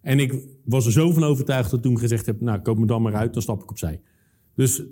En 0.00 0.18
ik 0.18 0.34
was 0.64 0.86
er 0.86 0.92
zo 0.92 1.12
van 1.12 1.24
overtuigd 1.24 1.70
dat 1.70 1.78
ik 1.78 1.84
toen 1.84 1.98
gezegd 1.98 2.26
heb, 2.26 2.40
nou 2.40 2.58
koop 2.58 2.78
me 2.78 2.86
dan 2.86 3.02
maar 3.02 3.14
uit, 3.14 3.32
dan 3.32 3.42
stap 3.42 3.62
ik 3.62 3.70
opzij. 3.70 4.00
Dus 4.54 4.82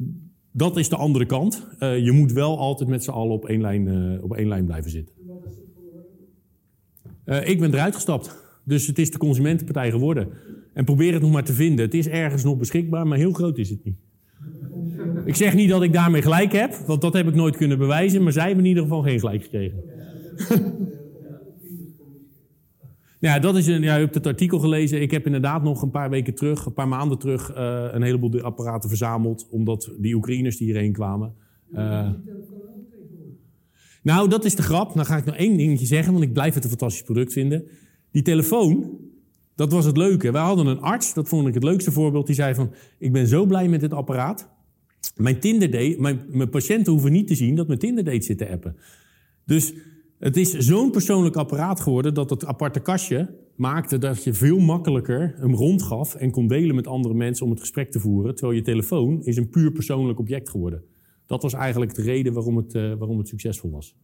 dat 0.53 0.77
is 0.77 0.89
de 0.89 0.97
andere 0.97 1.27
kant. 1.27 1.67
Uh, 1.81 1.99
je 2.05 2.13
moet 2.13 2.33
wel 2.33 2.59
altijd 2.59 2.89
met 2.89 3.05
z'n 3.05 3.11
allen 3.11 3.33
op 3.33 3.45
één 3.45 3.61
lijn, 3.61 3.87
uh, 3.87 4.23
op 4.23 4.35
één 4.35 4.49
lijn 4.49 4.65
blijven 4.65 4.91
zitten. 4.91 5.15
Uh, 7.25 7.49
ik 7.49 7.61
ben 7.61 7.75
eruit 7.75 7.95
gestapt. 7.95 8.45
Dus 8.65 8.87
het 8.87 8.99
is 8.99 9.11
de 9.11 9.19
consumentenpartij 9.19 9.91
geworden. 9.91 10.29
En 10.73 10.85
probeer 10.85 11.13
het 11.13 11.23
nog 11.23 11.33
maar 11.33 11.45
te 11.45 11.53
vinden. 11.53 11.85
Het 11.85 11.95
is 11.95 12.09
ergens 12.09 12.45
nog 12.45 12.57
beschikbaar, 12.57 13.07
maar 13.07 13.19
heel 13.19 13.33
groot 13.33 13.59
is 13.59 13.71
het 13.71 13.85
niet. 13.85 13.97
Ik 15.27 15.35
zeg 15.35 15.55
niet 15.55 15.69
dat 15.69 15.83
ik 15.83 15.93
daarmee 15.93 16.23
gelijk 16.23 16.53
heb, 16.53 16.75
want 16.87 17.01
dat 17.01 17.13
heb 17.13 17.29
ik 17.29 17.35
nooit 17.35 17.57
kunnen 17.57 17.79
bewijzen. 17.79 18.23
Maar 18.23 18.33
zij 18.33 18.47
hebben 18.47 18.65
in 18.65 18.69
ieder 18.69 18.83
geval 18.83 19.03
geen 19.03 19.19
gelijk 19.19 19.43
gekregen. 19.43 19.83
Ja, 23.19 23.39
dat 23.39 23.57
is 23.57 23.67
een, 23.67 23.83
ja, 23.83 23.99
hebt 23.99 24.15
het 24.15 24.27
artikel 24.27 24.59
gelezen. 24.59 25.01
Ik 25.01 25.11
heb 25.11 25.27
inderdaad 25.27 25.63
nog 25.63 25.83
een 25.83 25.91
paar 25.91 26.11
weken 26.11 26.35
terug, 26.35 26.67
een 26.67 26.73
paar 26.73 26.89
maanden 26.89 27.19
terug, 27.19 27.57
uh, 27.57 27.85
een 27.91 28.03
heleboel 28.03 28.41
apparaten 28.41 28.89
verzameld. 28.89 29.47
Omdat 29.51 29.93
die 29.99 30.15
Oekraïners 30.15 30.57
die 30.57 30.67
hierheen 30.67 30.93
kwamen. 30.93 31.35
Uh, 31.73 32.09
nou, 34.03 34.29
dat 34.29 34.45
is 34.45 34.55
de 34.55 34.63
grap. 34.63 34.95
Dan 34.95 35.05
ga 35.05 35.17
ik 35.17 35.25
nog 35.25 35.37
één 35.37 35.57
dingetje 35.57 35.87
zeggen, 35.87 36.13
want 36.13 36.25
ik 36.25 36.33
blijf 36.33 36.55
het 36.55 36.65
een 36.65 36.71
fantastisch 36.71 37.03
product 37.03 37.33
vinden. 37.33 37.65
Die 38.11 38.23
telefoon, 38.23 38.99
dat 39.55 39.73
was 39.73 39.85
het 39.85 39.97
leuke. 39.97 40.33
Wij 40.33 40.43
hadden 40.43 40.67
een 40.67 40.81
arts, 40.81 41.15
dat 41.15 41.29
vond 41.29 41.49
ik 41.49 41.55
het 41.55 41.65
leukste 41.65 41.93
voorbeeld. 41.93 42.27
Die 42.27 42.35
zei 42.35 42.55
van, 42.55 42.73
ik 42.99 43.13
ben 43.13 43.27
zo 43.27 43.47
blij 43.47 43.69
met 43.69 43.81
dit 43.81 43.93
apparaat. 43.93 44.56
Mijn 45.17 45.41
Tinder 45.41 45.71
date, 45.71 45.97
mijn, 45.99 46.25
mijn 46.29 46.51
patiënten 46.51 46.93
hoeven 46.93 47.13
niet 47.13 47.27
te 47.27 47.35
zien 47.35 47.55
dat 47.55 47.67
mijn 47.67 47.79
Tinder 47.79 48.05
date 48.05 48.23
zit 48.23 48.39
te 48.39 48.51
appen. 48.51 48.77
Dus 49.45 49.75
het 50.19 50.37
is 50.37 50.53
zo'n 50.53 50.91
persoonlijk 50.91 51.37
apparaat 51.37 51.81
geworden 51.81 52.15
dat 52.15 52.31
het 52.31 52.45
aparte 52.45 52.81
kastje 52.81 53.35
maakte 53.57 53.99
dat 53.99 54.25
je 54.25 54.35
veel 54.35 54.59
makkelijker 54.59 55.35
hem 55.39 55.55
rondgaf 55.55 56.15
en 56.15 56.31
kon 56.31 56.47
delen 56.47 56.75
met 56.75 56.87
andere 56.87 57.15
mensen 57.15 57.45
om 57.45 57.51
het 57.51 57.61
gesprek 57.61 57.91
te 57.91 58.01
voeren. 58.01 58.35
Terwijl 58.35 58.59
je 58.59 58.65
telefoon 58.65 59.25
is 59.25 59.37
een 59.37 59.49
puur 59.49 59.73
persoonlijk 59.73 60.19
object 60.19 60.51
geworden. 60.51 60.83
Dat 61.27 61.43
was 61.43 61.53
eigenlijk 61.53 61.95
de 61.95 62.03
reden 62.03 62.33
waarom 62.33 62.57
het, 62.57 62.75
uh, 62.75 62.95
waarom 62.95 63.19
het 63.19 63.29
succesvol 63.29 63.71
was. 63.71 63.97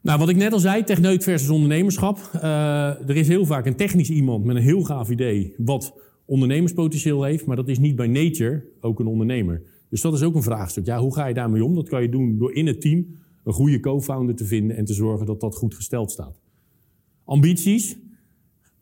Nou, 0.00 0.18
wat 0.18 0.28
ik 0.28 0.36
net 0.36 0.52
al 0.52 0.58
zei, 0.58 0.84
techneut 0.84 1.22
versus 1.22 1.48
ondernemerschap. 1.48 2.30
Uh, 2.34 3.08
er 3.08 3.16
is 3.16 3.28
heel 3.28 3.46
vaak 3.46 3.66
een 3.66 3.76
technisch 3.76 4.10
iemand 4.10 4.44
met 4.44 4.56
een 4.56 4.62
heel 4.62 4.82
gaaf 4.82 5.10
idee 5.10 5.54
wat 5.56 6.00
ondernemerspotentieel 6.24 7.22
heeft, 7.22 7.46
maar 7.46 7.56
dat 7.56 7.68
is 7.68 7.78
niet 7.78 7.96
bij 7.96 8.06
nature 8.06 8.64
ook 8.80 9.00
een 9.00 9.06
ondernemer. 9.06 9.62
Dus 9.88 10.00
dat 10.00 10.14
is 10.14 10.22
ook 10.22 10.34
een 10.34 10.42
vraagstuk. 10.42 10.86
Ja, 10.86 10.98
hoe 11.00 11.14
ga 11.14 11.26
je 11.26 11.34
daarmee 11.34 11.64
om? 11.64 11.74
Dat 11.74 11.88
kan 11.88 12.02
je 12.02 12.08
doen 12.08 12.38
door 12.38 12.54
in 12.54 12.66
het 12.66 12.80
team 12.80 13.06
een 13.44 13.52
goede 13.52 13.80
co-founder 13.80 14.34
te 14.34 14.44
vinden 14.44 14.76
en 14.76 14.84
te 14.84 14.94
zorgen 14.94 15.26
dat 15.26 15.40
dat 15.40 15.56
goed 15.56 15.74
gesteld 15.74 16.10
staat. 16.10 16.40
Ambities. 17.24 17.96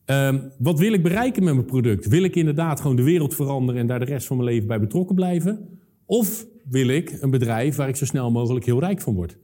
Um, 0.06 0.52
wat 0.58 0.78
wil 0.78 0.92
ik 0.92 1.02
bereiken 1.02 1.44
met 1.44 1.54
mijn 1.54 1.66
product? 1.66 2.08
Wil 2.08 2.22
ik 2.22 2.36
inderdaad 2.36 2.80
gewoon 2.80 2.96
de 2.96 3.02
wereld 3.02 3.34
veranderen 3.34 3.80
en 3.80 3.86
daar 3.86 3.98
de 3.98 4.04
rest 4.04 4.26
van 4.26 4.36
mijn 4.36 4.48
leven 4.48 4.66
bij 4.68 4.80
betrokken 4.80 5.14
blijven? 5.14 5.78
Of 6.04 6.46
wil 6.68 6.88
ik 6.88 7.16
een 7.20 7.30
bedrijf 7.30 7.76
waar 7.76 7.88
ik 7.88 7.96
zo 7.96 8.04
snel 8.04 8.30
mogelijk 8.30 8.64
heel 8.64 8.80
rijk 8.80 9.00
van 9.00 9.14
word? 9.14 9.38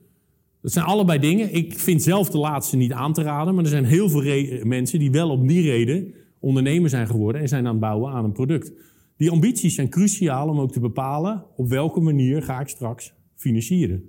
Dat 0.62 0.72
zijn 0.72 0.84
allebei 0.84 1.18
dingen. 1.18 1.54
Ik 1.54 1.78
vind 1.78 2.02
zelf 2.02 2.30
de 2.30 2.38
laatste 2.38 2.76
niet 2.76 2.92
aan 2.92 3.12
te 3.12 3.22
raden, 3.22 3.54
maar 3.54 3.64
er 3.64 3.70
zijn 3.70 3.84
heel 3.84 4.08
veel 4.08 4.64
mensen 4.64 4.98
die 4.98 5.10
wel 5.10 5.30
om 5.30 5.46
die 5.46 5.62
reden 5.62 6.14
ondernemer 6.46 6.90
zijn 6.90 7.06
geworden 7.06 7.40
en 7.40 7.48
zijn 7.48 7.66
aan 7.66 7.70
het 7.70 7.80
bouwen 7.80 8.12
aan 8.12 8.24
een 8.24 8.32
product. 8.32 8.72
Die 9.16 9.30
ambities 9.30 9.74
zijn 9.74 9.88
cruciaal 9.88 10.48
om 10.48 10.60
ook 10.60 10.72
te 10.72 10.80
bepalen 10.80 11.44
op 11.56 11.68
welke 11.68 12.00
manier 12.00 12.42
ga 12.42 12.60
ik 12.60 12.68
straks 12.68 13.14
financieren. 13.34 14.02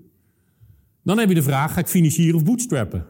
Dan 1.03 1.17
heb 1.17 1.29
je 1.29 1.35
de 1.35 1.41
vraag, 1.41 1.73
ga 1.73 1.79
ik 1.79 1.87
financieren 1.87 2.35
of 2.35 2.43
bootstrappen? 2.43 3.05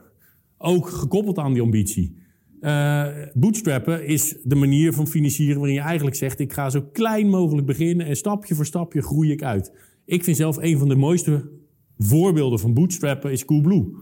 Ook 0.57 0.89
gekoppeld 0.89 1.37
aan 1.37 1.53
die 1.53 1.61
ambitie. 1.61 2.15
Uh, 2.61 3.07
bootstrappen 3.33 4.05
is 4.05 4.35
de 4.43 4.55
manier 4.55 4.93
van 4.93 5.07
financieren 5.07 5.57
waarin 5.57 5.75
je 5.75 5.81
eigenlijk 5.81 6.15
zegt: 6.15 6.39
ik 6.39 6.53
ga 6.53 6.69
zo 6.69 6.81
klein 6.91 7.29
mogelijk 7.29 7.67
beginnen 7.67 8.05
en 8.05 8.15
stapje 8.15 8.55
voor 8.55 8.65
stapje 8.65 9.01
groei 9.01 9.31
ik 9.31 9.43
uit. 9.43 9.71
Ik 10.05 10.23
vind 10.23 10.37
zelf 10.37 10.57
een 10.57 10.77
van 10.77 10.87
de 10.87 10.95
mooiste 10.95 11.49
voorbeelden 11.97 12.59
van 12.59 12.73
bootstrappen 12.73 13.31
is 13.31 13.45
Coolblue. 13.45 13.95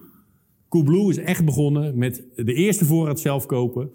Coolblue 0.69 1.09
is 1.09 1.17
echt 1.17 1.45
begonnen 1.45 1.97
met 1.97 2.23
de 2.35 2.53
eerste 2.53 2.85
voorraad 2.85 3.19
zelf 3.19 3.45
kopen. 3.45 3.89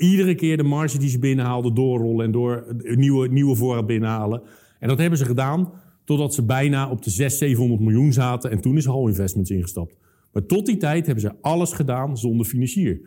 Iedere 0.00 0.34
keer 0.34 0.56
de 0.56 0.62
marge 0.62 0.98
die 0.98 1.08
ze 1.08 1.18
binnenhaalden 1.18 1.74
doorrollen 1.74 2.24
en 2.24 2.32
door 2.32 2.76
nieuwe, 2.94 3.28
nieuwe 3.28 3.56
voorraad 3.56 3.86
binnenhalen. 3.86 4.42
En 4.78 4.88
dat 4.88 4.98
hebben 4.98 5.18
ze 5.18 5.24
gedaan 5.24 5.72
totdat 6.04 6.34
ze 6.34 6.44
bijna 6.44 6.90
op 6.90 7.02
de 7.02 7.10
600, 7.10 7.38
700 7.38 7.80
miljoen 7.80 8.12
zaten 8.12 8.50
en 8.50 8.60
toen 8.60 8.76
is 8.76 8.86
Hall 8.86 9.06
Investments 9.06 9.50
ingestapt. 9.50 9.96
Maar 10.32 10.46
tot 10.46 10.66
die 10.66 10.76
tijd 10.76 11.06
hebben 11.06 11.24
ze 11.24 11.34
alles 11.40 11.72
gedaan 11.72 12.18
zonder 12.18 12.46
financier. 12.46 13.00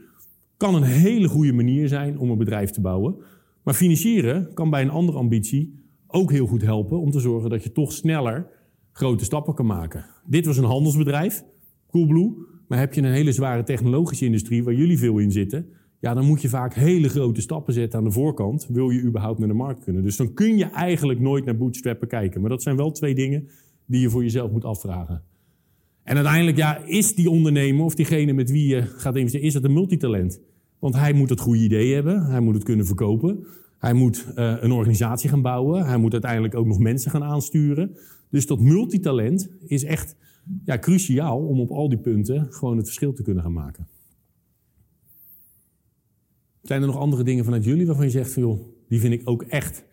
Kan 0.57 0.75
een 0.75 0.83
hele 0.83 1.27
goede 1.27 1.53
manier 1.53 1.87
zijn 1.87 2.17
om 2.17 2.29
een 2.29 2.37
bedrijf 2.37 2.69
te 2.69 2.81
bouwen. 2.81 3.15
Maar 3.63 3.73
financieren 3.73 4.53
kan 4.53 4.69
bij 4.69 4.81
een 4.81 4.89
andere 4.89 5.17
ambitie 5.17 5.83
ook 6.07 6.31
heel 6.31 6.47
goed 6.47 6.61
helpen 6.61 6.99
om 6.99 7.11
te 7.11 7.19
zorgen 7.19 7.49
dat 7.49 7.63
je 7.63 7.71
toch 7.71 7.91
sneller 7.91 8.47
grote 8.91 9.23
stappen 9.23 9.53
kan 9.53 9.65
maken. 9.65 10.05
Dit 10.25 10.45
was 10.45 10.57
een 10.57 10.63
handelsbedrijf, 10.63 11.43
Coolblue. 11.91 12.51
Maar 12.67 12.79
heb 12.79 12.93
je 12.93 13.01
een 13.01 13.11
hele 13.11 13.31
zware 13.31 13.63
technologische 13.63 14.25
industrie 14.25 14.63
waar 14.63 14.73
jullie 14.73 14.97
veel 14.97 15.17
in 15.17 15.31
zitten, 15.31 15.67
ja, 16.03 16.13
dan 16.13 16.25
moet 16.25 16.41
je 16.41 16.49
vaak 16.49 16.73
hele 16.73 17.09
grote 17.09 17.41
stappen 17.41 17.73
zetten 17.73 17.99
aan 17.99 18.05
de 18.05 18.11
voorkant, 18.11 18.67
wil 18.69 18.89
je 18.89 19.01
überhaupt 19.01 19.39
naar 19.39 19.47
de 19.47 19.53
markt 19.53 19.83
kunnen. 19.83 20.03
Dus 20.03 20.15
dan 20.15 20.33
kun 20.33 20.57
je 20.57 20.65
eigenlijk 20.65 21.19
nooit 21.19 21.45
naar 21.45 21.57
bootstrappen 21.57 22.07
kijken. 22.07 22.41
Maar 22.41 22.49
dat 22.49 22.61
zijn 22.61 22.75
wel 22.75 22.91
twee 22.91 23.15
dingen 23.15 23.47
die 23.85 24.01
je 24.01 24.09
voor 24.09 24.23
jezelf 24.23 24.51
moet 24.51 24.65
afvragen. 24.65 25.23
En 26.03 26.15
uiteindelijk, 26.15 26.57
ja, 26.57 26.77
is 26.85 27.15
die 27.15 27.29
ondernemer 27.29 27.85
of 27.85 27.95
diegene 27.95 28.33
met 28.33 28.51
wie 28.51 28.67
je 28.67 28.81
gaat 28.81 29.15
investeren, 29.15 29.47
is 29.47 29.53
dat 29.53 29.63
een 29.63 29.73
multitalent? 29.73 30.39
Want 30.79 30.95
hij 30.95 31.13
moet 31.13 31.29
het 31.29 31.39
goede 31.39 31.63
idee 31.63 31.93
hebben, 31.93 32.25
hij 32.25 32.39
moet 32.39 32.55
het 32.55 32.63
kunnen 32.63 32.85
verkopen, 32.85 33.45
hij 33.79 33.93
moet 33.93 34.27
uh, 34.35 34.55
een 34.59 34.71
organisatie 34.71 35.29
gaan 35.29 35.41
bouwen, 35.41 35.85
hij 35.85 35.97
moet 35.97 36.13
uiteindelijk 36.13 36.55
ook 36.55 36.67
nog 36.67 36.79
mensen 36.79 37.11
gaan 37.11 37.23
aansturen. 37.23 37.97
Dus 38.29 38.47
dat 38.47 38.59
multitalent 38.59 39.49
is 39.65 39.83
echt 39.83 40.15
ja, 40.65 40.79
cruciaal 40.79 41.39
om 41.39 41.59
op 41.59 41.71
al 41.71 41.89
die 41.89 41.97
punten 41.97 42.47
gewoon 42.49 42.77
het 42.77 42.85
verschil 42.85 43.13
te 43.13 43.23
kunnen 43.23 43.43
gaan 43.43 43.53
maken. 43.53 43.87
Zijn 46.63 46.81
er 46.81 46.87
nog 46.87 46.97
andere 46.97 47.23
dingen 47.23 47.43
vanuit 47.43 47.63
jullie 47.63 47.85
waarvan 47.85 48.05
je 48.05 48.11
zegt 48.11 48.31
van 48.31 48.41
joh, 48.41 48.67
die 48.87 48.99
vind 48.99 49.13
ik 49.13 49.29
ook 49.29 49.43
echt 49.43 49.83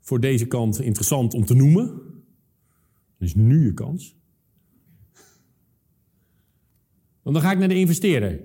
voor 0.00 0.20
deze 0.20 0.46
kant 0.46 0.80
interessant 0.80 1.34
om 1.34 1.44
te 1.44 1.54
noemen? 1.54 1.86
Dan 3.18 3.28
is 3.28 3.34
nu 3.34 3.64
je 3.64 3.74
kans. 3.74 4.16
Want 7.22 7.36
dan 7.36 7.44
ga 7.44 7.52
ik 7.52 7.58
naar 7.58 7.68
de 7.68 7.74
investeerder. 7.78 8.40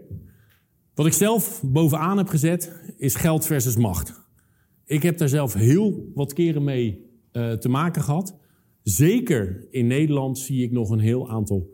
Wat 0.93 1.05
ik 1.05 1.13
zelf 1.13 1.63
bovenaan 1.65 2.17
heb 2.17 2.27
gezet 2.27 2.93
is 2.97 3.15
geld 3.15 3.45
versus 3.45 3.75
macht. 3.75 4.25
Ik 4.85 5.03
heb 5.03 5.17
daar 5.17 5.29
zelf 5.29 5.53
heel 5.53 6.11
wat 6.13 6.33
keren 6.33 6.63
mee 6.63 7.05
uh, 7.31 7.53
te 7.53 7.69
maken 7.69 8.01
gehad. 8.01 8.39
Zeker 8.83 9.67
in 9.69 9.87
Nederland 9.87 10.39
zie 10.39 10.63
ik 10.63 10.71
nog 10.71 10.89
een 10.89 10.99
heel 10.99 11.29
aantal, 11.29 11.69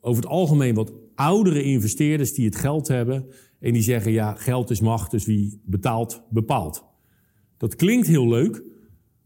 over 0.00 0.22
het 0.22 0.32
algemeen 0.32 0.74
wat 0.74 0.92
oudere 1.14 1.62
investeerders 1.62 2.32
die 2.32 2.44
het 2.44 2.56
geld 2.56 2.88
hebben 2.88 3.26
en 3.60 3.72
die 3.72 3.82
zeggen, 3.82 4.12
ja, 4.12 4.34
geld 4.34 4.70
is 4.70 4.80
macht, 4.80 5.10
dus 5.10 5.24
wie 5.26 5.60
betaalt, 5.64 6.22
bepaalt. 6.30 6.84
Dat 7.56 7.76
klinkt 7.76 8.06
heel 8.06 8.28
leuk, 8.28 8.62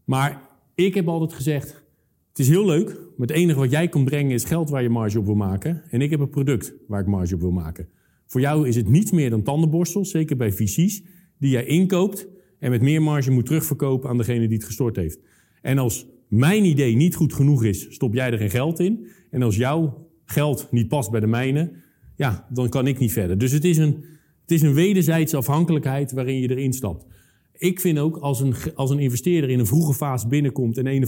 maar 0.03 0.49
ik 0.75 0.93
heb 0.93 1.07
altijd 1.07 1.33
gezegd, 1.33 1.83
het 2.29 2.39
is 2.39 2.49
heel 2.49 2.65
leuk, 2.65 2.87
maar 2.87 3.27
het 3.27 3.37
enige 3.37 3.59
wat 3.59 3.71
jij 3.71 3.87
kan 3.87 4.05
brengen 4.05 4.31
is 4.31 4.43
geld 4.43 4.69
waar 4.69 4.83
je 4.83 4.89
marge 4.89 5.19
op 5.19 5.25
wil 5.25 5.35
maken. 5.35 5.83
En 5.89 6.01
ik 6.01 6.09
heb 6.09 6.19
een 6.19 6.29
product 6.29 6.73
waar 6.87 7.01
ik 7.01 7.07
marge 7.07 7.35
op 7.35 7.41
wil 7.41 7.51
maken. 7.51 7.87
Voor 8.25 8.41
jou 8.41 8.67
is 8.67 8.75
het 8.75 8.89
niets 8.89 9.11
meer 9.11 9.29
dan 9.29 9.43
tandenborstels, 9.43 10.09
zeker 10.09 10.37
bij 10.37 10.51
VC's, 10.51 11.01
die 11.37 11.49
jij 11.49 11.65
inkoopt 11.65 12.27
en 12.59 12.69
met 12.69 12.81
meer 12.81 13.01
marge 13.01 13.31
moet 13.31 13.45
terugverkopen 13.45 14.09
aan 14.09 14.17
degene 14.17 14.47
die 14.47 14.57
het 14.57 14.65
gestort 14.65 14.95
heeft. 14.95 15.19
En 15.61 15.77
als 15.77 16.07
mijn 16.27 16.65
idee 16.65 16.95
niet 16.95 17.15
goed 17.15 17.33
genoeg 17.33 17.63
is, 17.63 17.87
stop 17.89 18.13
jij 18.13 18.31
er 18.31 18.37
geen 18.37 18.49
geld 18.49 18.79
in. 18.79 19.07
En 19.29 19.41
als 19.41 19.55
jouw 19.55 20.07
geld 20.25 20.67
niet 20.71 20.87
past 20.87 21.11
bij 21.11 21.19
de 21.19 21.27
mijne, 21.27 21.71
ja, 22.15 22.47
dan 22.49 22.69
kan 22.69 22.87
ik 22.87 22.99
niet 22.99 23.11
verder. 23.11 23.37
Dus 23.37 23.51
het 23.51 23.65
is 23.65 23.77
een, 23.77 24.03
het 24.51 24.61
is 24.61 24.67
een 24.67 24.75
wederzijdse 24.75 25.37
afhankelijkheid 25.37 26.11
waarin 26.11 26.39
je 26.39 26.49
erin 26.49 26.73
stapt. 26.73 27.05
Ik 27.53 27.79
vind 27.79 27.99
ook 27.99 28.17
als 28.17 28.39
een, 28.39 28.55
als 28.75 28.89
een 28.89 28.99
investeerder 28.99 29.49
in 29.49 29.59
een 29.59 29.65
vroege 29.65 29.93
fase 29.93 30.27
binnenkomt 30.27 30.77
en 30.77 31.07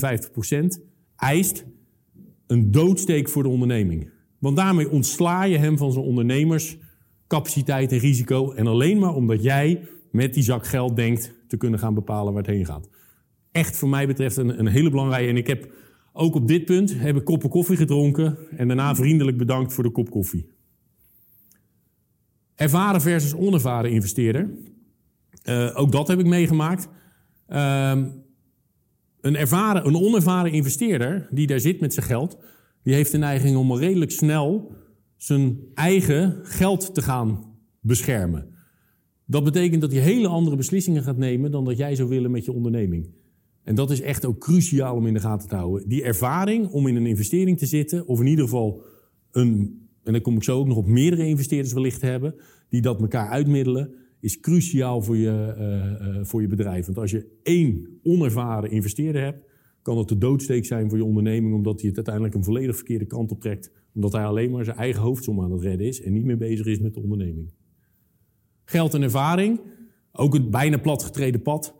51% 0.77 0.81
eist, 1.15 1.65
een 2.47 2.71
doodsteek 2.71 3.29
voor 3.29 3.43
de 3.43 3.49
onderneming. 3.49 4.09
Want 4.39 4.57
daarmee 4.57 4.89
ontsla 4.89 5.43
je 5.43 5.57
hem 5.57 5.77
van 5.77 5.91
zijn 5.91 6.05
ondernemerscapaciteit 6.05 7.91
en 7.91 7.97
risico. 7.97 8.51
En 8.51 8.67
alleen 8.67 8.99
maar 8.99 9.15
omdat 9.15 9.43
jij 9.43 9.87
met 10.11 10.33
die 10.33 10.43
zak 10.43 10.65
geld 10.65 10.95
denkt 10.95 11.33
te 11.47 11.57
kunnen 11.57 11.79
gaan 11.79 11.93
bepalen 11.93 12.33
waar 12.33 12.43
het 12.43 12.51
heen 12.51 12.65
gaat. 12.65 12.89
Echt, 13.51 13.77
voor 13.77 13.89
mij 13.89 14.07
betreft, 14.07 14.37
een, 14.37 14.59
een 14.59 14.67
hele 14.67 14.89
belangrijke. 14.89 15.29
En 15.29 15.37
ik 15.37 15.47
heb 15.47 15.71
ook 16.13 16.35
op 16.35 16.47
dit 16.47 16.65
punt 16.65 16.99
heb 16.99 17.23
koppen 17.23 17.49
koffie 17.49 17.77
gedronken 17.77 18.37
en 18.57 18.67
daarna 18.67 18.95
vriendelijk 18.95 19.37
bedankt 19.37 19.73
voor 19.73 19.83
de 19.83 19.91
kop 19.91 20.09
koffie. 20.09 20.45
Ervaren 22.55 23.01
versus 23.01 23.35
onervaren 23.35 23.91
investeerder. 23.91 24.49
Uh, 25.45 25.71
ook 25.73 25.91
dat 25.91 26.07
heb 26.07 26.19
ik 26.19 26.25
meegemaakt. 26.25 26.87
Uh, 27.49 27.91
een, 29.21 29.35
ervaren, 29.35 29.87
een 29.87 29.95
onervaren 29.95 30.51
investeerder 30.51 31.27
die 31.31 31.47
daar 31.47 31.59
zit 31.59 31.79
met 31.79 31.93
zijn 31.93 32.05
geld, 32.05 32.37
die 32.83 32.93
heeft 32.93 33.11
de 33.11 33.17
neiging 33.17 33.57
om 33.57 33.77
redelijk 33.77 34.11
snel 34.11 34.75
zijn 35.17 35.59
eigen 35.73 36.39
geld 36.43 36.93
te 36.93 37.01
gaan 37.01 37.55
beschermen. 37.79 38.47
Dat 39.25 39.43
betekent 39.43 39.81
dat 39.81 39.91
hij 39.91 40.01
hele 40.01 40.27
andere 40.27 40.55
beslissingen 40.55 41.03
gaat 41.03 41.17
nemen 41.17 41.51
dan 41.51 41.65
dat 41.65 41.77
jij 41.77 41.95
zou 41.95 42.09
willen 42.09 42.31
met 42.31 42.45
je 42.45 42.51
onderneming. 42.51 43.09
En 43.63 43.75
dat 43.75 43.91
is 43.91 44.01
echt 44.01 44.25
ook 44.25 44.39
cruciaal 44.39 44.95
om 44.95 45.07
in 45.07 45.13
de 45.13 45.19
gaten 45.19 45.49
te 45.49 45.55
houden. 45.55 45.87
Die 45.87 46.03
ervaring 46.03 46.69
om 46.69 46.87
in 46.87 46.95
een 46.95 47.05
investering 47.05 47.57
te 47.57 47.65
zitten, 47.65 48.07
of 48.07 48.19
in 48.19 48.27
ieder 48.27 48.43
geval 48.43 48.83
een, 49.31 49.82
en 50.03 50.11
dan 50.11 50.21
kom 50.21 50.35
ik 50.35 50.43
zo 50.43 50.59
ook 50.59 50.67
nog 50.67 50.77
op 50.77 50.87
meerdere 50.87 51.27
investeerders 51.27 51.73
wellicht 51.73 52.01
hebben, 52.01 52.35
die 52.69 52.81
dat 52.81 53.01
elkaar 53.01 53.29
uitmiddelen, 53.29 53.93
is 54.19 54.39
cruciaal 54.39 55.01
voor 55.01 55.17
je, 55.17 55.55
uh, 55.57 56.17
uh, 56.17 56.25
voor 56.25 56.41
je 56.41 56.47
bedrijf. 56.47 56.85
Want 56.85 56.97
als 56.97 57.11
je 57.11 57.39
één 57.43 57.99
onervaren 58.03 58.71
investeerder 58.71 59.21
hebt, 59.21 59.45
kan 59.81 59.95
dat 59.95 60.09
de 60.09 60.17
doodsteek 60.17 60.65
zijn 60.65 60.89
voor 60.89 60.97
je 60.97 61.03
onderneming, 61.03 61.53
omdat 61.53 61.79
hij 61.79 61.87
het 61.87 61.95
uiteindelijk 61.95 62.35
een 62.35 62.43
volledig 62.43 62.75
verkeerde 62.75 63.05
kant 63.05 63.31
op 63.31 63.41
trekt. 63.41 63.71
Omdat 63.93 64.11
hij 64.11 64.25
alleen 64.25 64.51
maar 64.51 64.65
zijn 64.65 64.77
eigen 64.77 65.01
hoofdsom 65.01 65.41
aan 65.41 65.51
het 65.51 65.61
redden 65.61 65.87
is 65.87 66.01
en 66.01 66.13
niet 66.13 66.23
meer 66.23 66.37
bezig 66.37 66.65
is 66.65 66.79
met 66.79 66.93
de 66.93 66.99
onderneming. 66.99 67.53
Geld 68.65 68.93
en 68.93 69.01
ervaring, 69.01 69.61
ook 70.11 70.33
het 70.33 70.49
bijna 70.49 70.77
platgetreden 70.77 71.41
pad. 71.41 71.75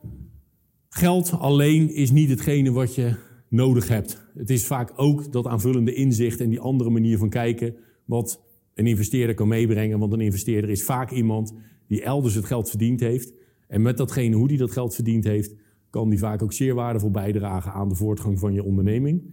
Geld 0.89 1.31
alleen 1.31 1.93
is 1.93 2.11
niet 2.11 2.29
hetgene 2.29 2.71
wat 2.71 2.95
je 2.95 3.15
nodig 3.49 3.87
hebt. 3.87 4.23
Het 4.35 4.49
is 4.49 4.65
vaak 4.65 4.93
ook 4.95 5.31
dat 5.31 5.47
aanvullende 5.47 5.93
inzicht 5.93 6.41
en 6.41 6.49
die 6.49 6.59
andere 6.59 6.89
manier 6.89 7.17
van 7.17 7.29
kijken 7.29 7.75
wat 8.05 8.41
een 8.73 8.87
investeerder 8.87 9.35
kan 9.35 9.47
meebrengen. 9.47 9.99
Want 9.99 10.13
een 10.13 10.21
investeerder 10.21 10.69
is 10.69 10.83
vaak 10.83 11.11
iemand 11.11 11.53
die 11.87 12.03
elders 12.03 12.35
het 12.35 12.45
geld 12.45 12.69
verdiend 12.69 12.99
heeft. 12.99 13.33
En 13.67 13.81
met 13.81 13.97
datgene 13.97 14.35
hoe 14.35 14.47
die 14.47 14.57
dat 14.57 14.71
geld 14.71 14.95
verdiend 14.95 15.23
heeft, 15.23 15.55
kan 15.89 16.09
die 16.09 16.19
vaak 16.19 16.41
ook 16.43 16.53
zeer 16.53 16.73
waardevol 16.73 17.11
bijdragen 17.11 17.71
aan 17.71 17.89
de 17.89 17.95
voortgang 17.95 18.39
van 18.39 18.53
je 18.53 18.63
onderneming. 18.63 19.23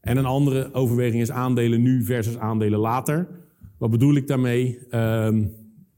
En 0.00 0.16
een 0.16 0.24
andere 0.24 0.74
overweging 0.74 1.22
is 1.22 1.30
aandelen 1.30 1.82
nu 1.82 2.04
versus 2.04 2.38
aandelen 2.38 2.78
later. 2.78 3.28
Wat 3.78 3.90
bedoel 3.90 4.14
ik 4.14 4.26
daarmee? 4.26 4.78
Ehm, 4.90 5.46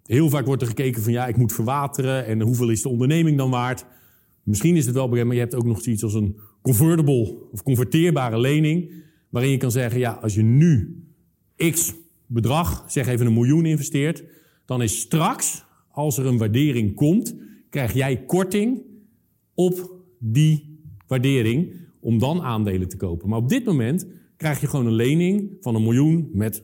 heel 0.05 0.29
vaak 0.29 0.47
wordt 0.47 0.63
er 0.63 0.69
gekeken 0.69 1.03
van 1.03 1.13
ja, 1.13 1.27
ik 1.27 1.37
moet 1.37 1.53
verwateren 1.53 2.27
en 2.27 2.41
hoeveel 2.41 2.71
is 2.71 2.83
de 2.83 2.89
onderneming 2.89 3.37
dan 3.37 3.51
waard? 3.51 3.87
Misschien 4.43 4.77
is 4.77 4.87
het 4.87 4.95
wel 4.95 5.09
bekend, 5.09 5.27
maar 5.27 5.37
je 5.37 5.43
hebt 5.43 5.55
ook 5.55 5.65
nog 5.65 5.83
zoiets 5.83 6.03
als 6.03 6.15
een 6.15 6.41
convertible 6.63 7.49
of 7.53 7.63
converteerbare 7.63 8.39
lening. 8.39 8.93
Waarin 9.31 9.51
je 9.51 9.57
kan 9.57 9.71
zeggen, 9.71 10.01
ja, 10.01 10.13
als 10.13 10.35
je 10.35 10.43
nu 10.43 11.03
x 11.71 11.95
bedrag, 12.27 12.85
zeg 12.87 13.07
even 13.07 13.27
een 13.27 13.33
miljoen 13.33 13.67
investeert, 13.67 14.25
dan 14.65 14.83
is 14.83 15.01
straks, 15.01 15.65
als 15.91 16.19
er 16.19 16.27
een 16.27 16.39
waardering 16.39 16.95
komt, 16.95 17.35
krijg 17.71 17.93
jij 17.93 18.25
korting 18.25 18.83
op 19.55 19.91
die 20.19 20.79
waardering 21.07 21.75
om 22.01 22.19
dan 22.19 22.43
aandelen 22.43 22.89
te 22.89 22.97
kopen. 22.97 23.29
Maar 23.29 23.39
op 23.39 23.49
dit 23.49 23.65
moment 23.65 24.07
krijg 24.37 24.61
je 24.61 24.67
gewoon 24.67 24.87
een 24.87 24.93
lening 24.93 25.57
van 25.61 25.75
een 25.75 25.83
miljoen 25.83 26.31
met 26.33 26.61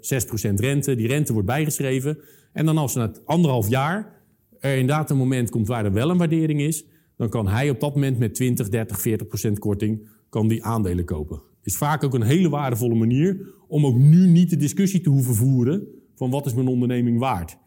6% 0.50 0.54
rente. 0.54 0.94
Die 0.94 1.06
rente 1.06 1.32
wordt 1.32 1.48
bijgeschreven. 1.48 2.18
En 2.52 2.66
dan 2.66 2.78
als 2.78 2.94
na 2.94 3.12
anderhalf 3.24 3.68
jaar 3.68 4.22
er 4.58 4.76
inderdaad 4.76 5.10
een 5.10 5.16
moment 5.16 5.50
komt 5.50 5.66
waar 5.66 5.84
er 5.84 5.92
wel 5.92 6.10
een 6.10 6.18
waardering 6.18 6.60
is, 6.60 6.84
dan 7.16 7.28
kan 7.28 7.48
hij 7.48 7.70
op 7.70 7.80
dat 7.80 7.94
moment 7.94 8.18
met 8.18 8.34
20, 8.34 8.68
30, 8.68 9.06
40% 9.48 9.52
korting 9.58 10.08
kan 10.28 10.48
die 10.48 10.64
aandelen 10.64 11.04
kopen. 11.04 11.42
Is 11.66 11.76
vaak 11.76 12.04
ook 12.04 12.14
een 12.14 12.22
hele 12.22 12.48
waardevolle 12.48 12.94
manier 12.94 13.54
om 13.68 13.86
ook 13.86 13.96
nu 13.96 14.26
niet 14.26 14.50
de 14.50 14.56
discussie 14.56 15.00
te 15.00 15.10
hoeven 15.10 15.34
voeren 15.34 15.86
van 16.14 16.30
wat 16.30 16.46
is 16.46 16.54
mijn 16.54 16.66
onderneming 16.66 17.18
waard. 17.18 17.58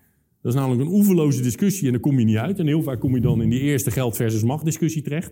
Dat 0.41 0.53
is 0.53 0.60
namelijk 0.60 0.82
een 0.82 0.96
oeverloze 0.96 1.41
discussie 1.41 1.86
en 1.86 1.91
daar 1.91 2.01
kom 2.01 2.20
je 2.20 2.25
niet 2.25 2.38
uit. 2.38 2.60
En 2.60 2.68
heel 2.68 2.84
vaak 2.84 3.00
kom 3.00 3.15
je 3.15 3.22
dan 3.22 3.41
in 3.41 3.50
die 3.50 3.60
eerste 3.60 3.91
geld 3.91 4.15
versus 4.15 4.44
macht 4.44 4.65
discussie 4.65 5.01
terecht. 5.01 5.32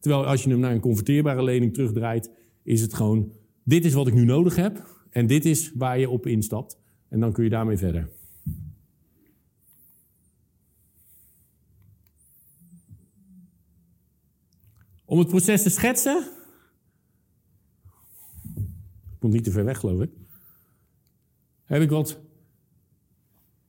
Terwijl 0.00 0.26
als 0.26 0.42
je 0.42 0.50
hem 0.50 0.58
naar 0.58 0.72
een 0.72 0.80
converteerbare 0.80 1.42
lening 1.42 1.74
terugdraait, 1.74 2.30
is 2.62 2.80
het 2.80 2.94
gewoon, 2.94 3.32
dit 3.64 3.84
is 3.84 3.92
wat 3.92 4.06
ik 4.06 4.14
nu 4.14 4.24
nodig 4.24 4.56
heb 4.56 4.86
en 5.10 5.26
dit 5.26 5.44
is 5.44 5.72
waar 5.74 5.98
je 5.98 6.10
op 6.10 6.26
instapt. 6.26 6.78
En 7.08 7.20
dan 7.20 7.32
kun 7.32 7.44
je 7.44 7.50
daarmee 7.50 7.76
verder. 7.76 8.08
Om 15.04 15.18
het 15.18 15.28
proces 15.28 15.62
te 15.62 15.70
schetsen. 15.70 16.35
Komt 19.18 19.32
niet 19.32 19.44
te 19.44 19.50
ver 19.50 19.64
weg, 19.64 19.78
geloof 19.78 20.02
ik. 20.02 20.10
Heb 21.64 21.82
ik 21.82 21.90
wat 21.90 22.20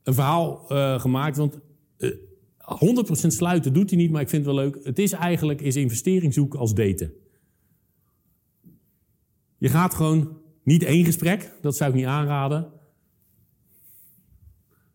een 0.03 0.13
verhaal 0.13 0.65
uh, 0.71 0.99
gemaakt. 0.99 1.37
Want 1.37 1.59
uh, 1.97 2.09
eh, 2.57 3.05
100% 3.05 3.11
sluiten 3.11 3.73
doet 3.73 3.89
hij 3.89 3.99
niet, 3.99 4.11
maar 4.11 4.21
ik 4.21 4.29
vind 4.29 4.45
het 4.45 4.55
wel 4.55 4.63
leuk. 4.63 4.79
Het 4.83 4.99
is 4.99 5.11
eigenlijk 5.11 5.61
is 5.61 5.75
investering 5.75 6.33
zoeken 6.33 6.59
als 6.59 6.73
daten. 6.73 7.13
Je 9.57 9.69
gaat 9.69 9.93
gewoon 9.93 10.37
niet 10.63 10.83
één 10.83 11.05
gesprek, 11.05 11.53
dat 11.61 11.75
zou 11.75 11.89
ik 11.89 11.95
niet 11.95 12.05
aanraden. 12.05 12.71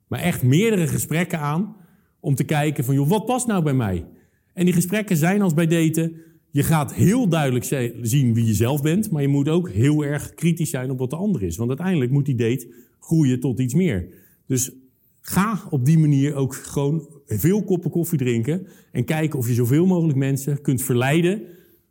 Maar 0.07 0.21
echt 0.21 0.43
meerdere 0.43 0.87
gesprekken 0.87 1.39
aan 1.39 1.77
om 2.21 2.35
te 2.35 2.45
kijken 2.45 2.85
van, 2.85 2.95
joh, 2.95 3.09
wat 3.09 3.27
past 3.27 3.47
nou 3.47 3.63
bij 3.63 3.75
mij? 3.75 4.07
En 4.55 4.65
die 4.65 4.75
gesprekken 4.75 5.17
zijn 5.17 5.43
als 5.43 5.55
bij 5.55 5.67
daten. 5.67 6.21
Je 6.53 6.63
gaat 6.63 6.95
heel 6.95 7.29
duidelijk 7.29 7.65
zien 8.03 8.35
wie 8.35 8.47
je 8.47 8.55
zelf 8.55 8.83
bent, 8.83 9.11
maar 9.11 9.23
je 9.23 9.29
moet 9.29 9.49
ook 9.49 9.71
heel 9.71 10.05
erg 10.05 10.35
kritisch 10.35 10.71
zijn 10.71 10.91
op 10.91 10.99
wat 10.99 11.11
de 11.11 11.17
ander 11.17 11.43
is. 11.43 11.57
Want 11.57 11.69
uiteindelijk 11.69 12.11
moet 12.11 12.27
die 12.27 12.35
date 12.35 12.75
groeien 13.01 13.41
tot 13.41 13.61
iets 13.61 13.75
meer. 13.75 14.09
Dus 14.47 14.73
ga 15.21 15.63
op 15.71 15.85
die 15.85 15.99
manier 15.99 16.35
ook 16.35 16.55
gewoon 16.55 17.09
veel 17.27 17.65
koppen 17.65 17.91
koffie 17.91 18.19
drinken 18.19 18.67
en 18.93 19.05
kijken 19.05 19.39
of 19.39 19.49
je 19.49 19.55
zoveel 19.55 19.87
mogelijk 19.87 20.19
mensen 20.19 20.61
kunt 20.61 20.83
verleiden 20.83 21.43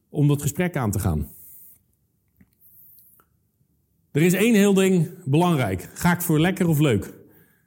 om 0.10 0.28
dat 0.28 0.42
gesprek 0.42 0.76
aan 0.76 0.92
te 0.92 1.00
gaan. 1.00 1.32
Er 4.12 4.22
is 4.22 4.34
één 4.34 4.56
heel 4.56 4.74
ding 4.74 5.10
belangrijk. 5.26 5.90
Ga 5.94 6.14
ik 6.14 6.22
voor 6.22 6.40
lekker 6.40 6.68
of 6.68 6.80
leuk 6.80 7.14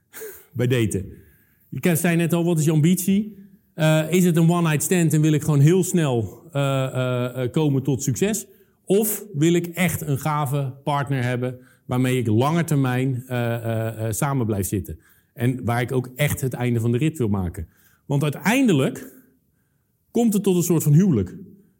bij 0.53 0.67
daten? 0.67 1.13
Je 1.69 1.97
zei 1.97 2.17
net 2.17 2.33
al, 2.33 2.45
wat 2.45 2.59
is 2.59 2.65
je 2.65 2.71
ambitie? 2.71 3.37
Uh, 3.75 4.13
is 4.13 4.25
het 4.25 4.37
een 4.37 4.51
one-night 4.51 4.83
stand 4.83 5.13
en 5.13 5.21
wil 5.21 5.33
ik 5.33 5.43
gewoon 5.43 5.61
heel 5.61 5.85
snel 5.85 6.44
komen 7.51 7.83
tot 7.83 8.03
succes? 8.03 8.47
Of 8.85 9.25
wil 9.33 9.55
ik 9.55 9.67
echt 9.67 10.01
een 10.01 10.19
gave 10.19 10.75
partner 10.85 11.23
hebben 11.23 11.59
waarmee 11.87 12.19
ik 12.19 12.27
lange 12.27 12.65
termijn 12.65 13.25
samen 14.11 14.47
blijf 14.47 14.67
zitten? 14.67 14.99
En 15.33 15.65
waar 15.65 15.81
ik 15.81 15.93
ook 15.93 16.11
echt 16.15 16.41
het 16.41 16.53
einde 16.53 16.81
van 16.81 16.93
de 16.93 16.99
rit 16.99 17.19
wil 17.19 17.29
maken. 17.29 17.69
Want 18.07 18.23
uiteindelijk 18.23 19.13
komt 20.11 20.33
het 20.33 20.43
tot 20.43 20.57
een 20.57 20.63
soort 20.63 20.83
van 20.83 20.93
huwelijk. 20.93 21.37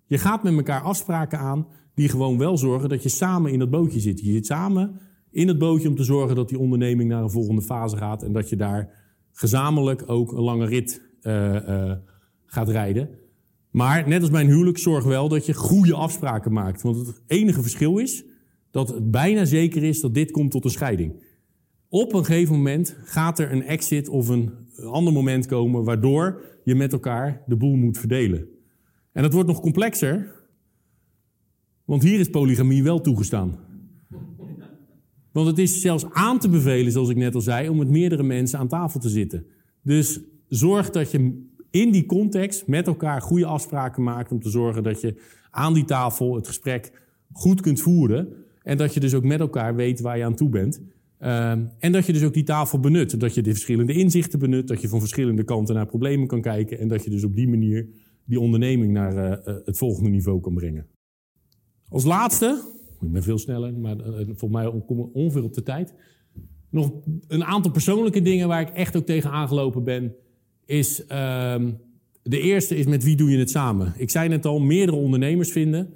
Je 0.07 0.19
gaat 0.19 0.43
met 0.43 0.57
elkaar 0.57 0.81
afspraken 0.81 1.39
aan 1.39 1.67
die 1.95 2.09
gewoon 2.09 2.39
wel 2.39 2.59
zorgen 2.59 2.89
dat 2.89 3.03
je 3.03 3.09
samen 3.09 3.53
in 3.53 3.59
dat 3.59 3.71
bootje 3.71 4.01
zit. 4.01 4.21
Je 4.21 4.33
zit 4.33 4.47
samen 4.47 5.01
in 5.31 5.49
het 5.49 5.59
bootje 5.59 5.89
om 5.89 5.97
te 5.97 6.05
zorgen 6.05 6.37
dat 6.37 6.49
die 6.49 6.59
onderneming 6.59 7.09
naar 7.09 7.23
een 7.23 7.31
volgende 7.31 7.63
fase 7.63 7.97
gaat 7.97 8.23
en 8.23 8.33
dat 8.33 8.49
je 8.49 8.57
daar 8.57 8.89
gezamenlijk 9.33 10.03
ook 10.07 10.33
een 10.33 10.43
lange 10.43 10.67
rit 10.67 11.03
uh, 11.23 11.93
gaat 12.47 12.69
rijden. 12.69 13.09
Maar 13.75 14.09
net 14.09 14.21
als 14.21 14.31
bij 14.31 14.41
een 14.41 14.49
huwelijk, 14.49 14.79
zorg 14.79 15.05
wel 15.05 15.29
dat 15.29 15.47
je 15.47 15.55
goede 15.55 15.95
afspraken 15.95 16.53
maakt. 16.53 16.83
Want 16.83 17.07
het 17.07 17.23
enige 17.27 17.63
verschil 17.63 17.99
is 17.99 18.25
dat 18.71 18.89
het 18.89 19.11
bijna 19.11 19.45
zeker 19.45 19.83
is 19.83 20.01
dat 20.01 20.15
dit 20.15 20.31
komt 20.31 20.51
tot 20.51 20.65
een 20.65 20.71
scheiding. 20.71 21.23
Op 21.89 22.13
een 22.13 22.25
gegeven 22.25 22.55
moment 22.55 22.97
gaat 23.05 23.39
er 23.39 23.53
een 23.53 23.63
exit 23.63 24.09
of 24.09 24.29
een 24.29 24.51
ander 24.77 25.13
moment 25.13 25.47
komen 25.47 25.85
waardoor 25.85 26.41
je 26.65 26.75
met 26.75 26.93
elkaar 26.93 27.43
de 27.47 27.57
boel 27.57 27.75
moet 27.75 27.99
verdelen. 27.99 28.49
En 29.13 29.23
dat 29.23 29.33
wordt 29.33 29.49
nog 29.49 29.61
complexer, 29.61 30.35
want 31.85 32.03
hier 32.03 32.21
is 32.21 32.29
polygamie 32.31 32.83
wel 32.83 33.01
toegestaan. 33.01 33.59
Want 35.33 35.47
het 35.47 35.59
is 35.59 35.81
zelfs 35.81 36.11
aan 36.11 36.39
te 36.39 36.49
bevelen, 36.49 36.93
zoals 36.93 37.09
ik 37.09 37.17
net 37.17 37.35
al 37.35 37.41
zei, 37.41 37.69
om 37.69 37.77
met 37.77 37.89
meerdere 37.89 38.23
mensen 38.23 38.59
aan 38.59 38.69
tafel 38.69 39.01
te 39.01 39.09
zitten. 39.09 39.47
Dus 39.83 40.21
zorg 40.49 40.91
dat 40.91 41.11
je 41.11 41.53
in 41.75 41.91
die 41.91 42.07
context 42.07 42.67
met 42.67 42.87
elkaar 42.87 43.23
goede 43.23 43.47
afspraken 43.47 44.03
maakt 44.03 44.33
om 44.33 44.41
te 44.41 44.51
zorgen 44.51 44.83
dat 44.83 45.01
je 45.01 45.15
aan 45.51 45.75
die 45.75 45.85
tafel 45.85 46.35
het 46.35 46.47
gesprek 46.47 46.93
goed 47.33 47.61
kunt 47.61 47.81
voeren. 47.81 48.29
En 48.63 48.77
dat 48.77 48.95
je 48.95 49.01
dus 49.01 49.15
ook 49.15 49.25
met 49.25 49.41
elkaar 49.41 49.75
weet 49.75 50.01
waar 50.01 50.19
je 50.19 50.25
aan 50.25 50.35
toe 50.35 50.49
bent. 50.49 50.81
Ehm, 51.19 51.65
en 51.79 51.93
dat 51.93 52.07
je 52.07 52.13
dus 52.13 52.25
ook 52.25 52.35
die 52.35 52.43
tafel 52.43 52.81
benut. 52.81 53.21
Dat 53.21 53.35
je 53.35 53.43
de 53.43 53.51
verschillende 53.51 53.93
inzichten 53.93 54.39
benut. 54.39 54.69
Dat 54.69 54.81
je 54.81 54.89
van 54.89 55.01
verschillende 55.01 55.45
kanten 55.45 55.75
naar 55.75 55.87
problemen 55.87 56.27
kan 56.27 56.41
kijken. 56.41 56.79
En 56.79 56.89
dat 56.89 57.05
je 57.05 57.11
dus 57.11 57.25
op 57.25 57.37
die 57.37 57.49
manier 57.49 57.89
die 58.25 58.41
onderneming 58.41 58.93
naar 58.93 59.15
uh, 59.15 59.57
het 59.65 59.79
volgende 59.79 60.11
niveau 60.11 60.41
kan 60.41 60.55
brengen. 60.55 60.87
Als 61.89 62.05
laatste, 62.05 62.63
ik 63.01 63.13
ben 63.13 63.23
veel 63.23 63.39
sneller, 63.39 63.75
maar 63.75 63.97
uh, 63.97 64.05
volgens 64.27 64.51
mij 64.51 64.83
komen 64.87 65.13
ongeveer 65.13 65.43
op 65.43 65.55
de 65.55 65.63
tijd. 65.63 65.95
Nog 66.71 66.93
een 67.29 67.45
aantal 67.45 67.71
persoonlijke 67.71 68.23
dingen 68.23 68.49
waar 68.49 68.61
ik 68.61 68.71
echt 68.71 68.97
ook 68.97 69.07
tegen 69.07 69.31
aangelopen 69.31 69.85
ben. 69.85 70.15
Is, 70.67 71.01
uh, 71.01 71.07
de 72.23 72.41
eerste 72.41 72.77
is 72.77 72.87
met 72.87 73.05
wie 73.05 73.17
doe 73.17 73.31
je 73.31 73.39
het 73.39 73.51
samen? 73.51 73.95
Ik 73.97 74.11
zei 74.11 74.29
net 74.29 74.47
al, 74.47 74.61
meerdere 74.61 74.99
ondernemers 74.99 75.53
vinden. 75.53 75.95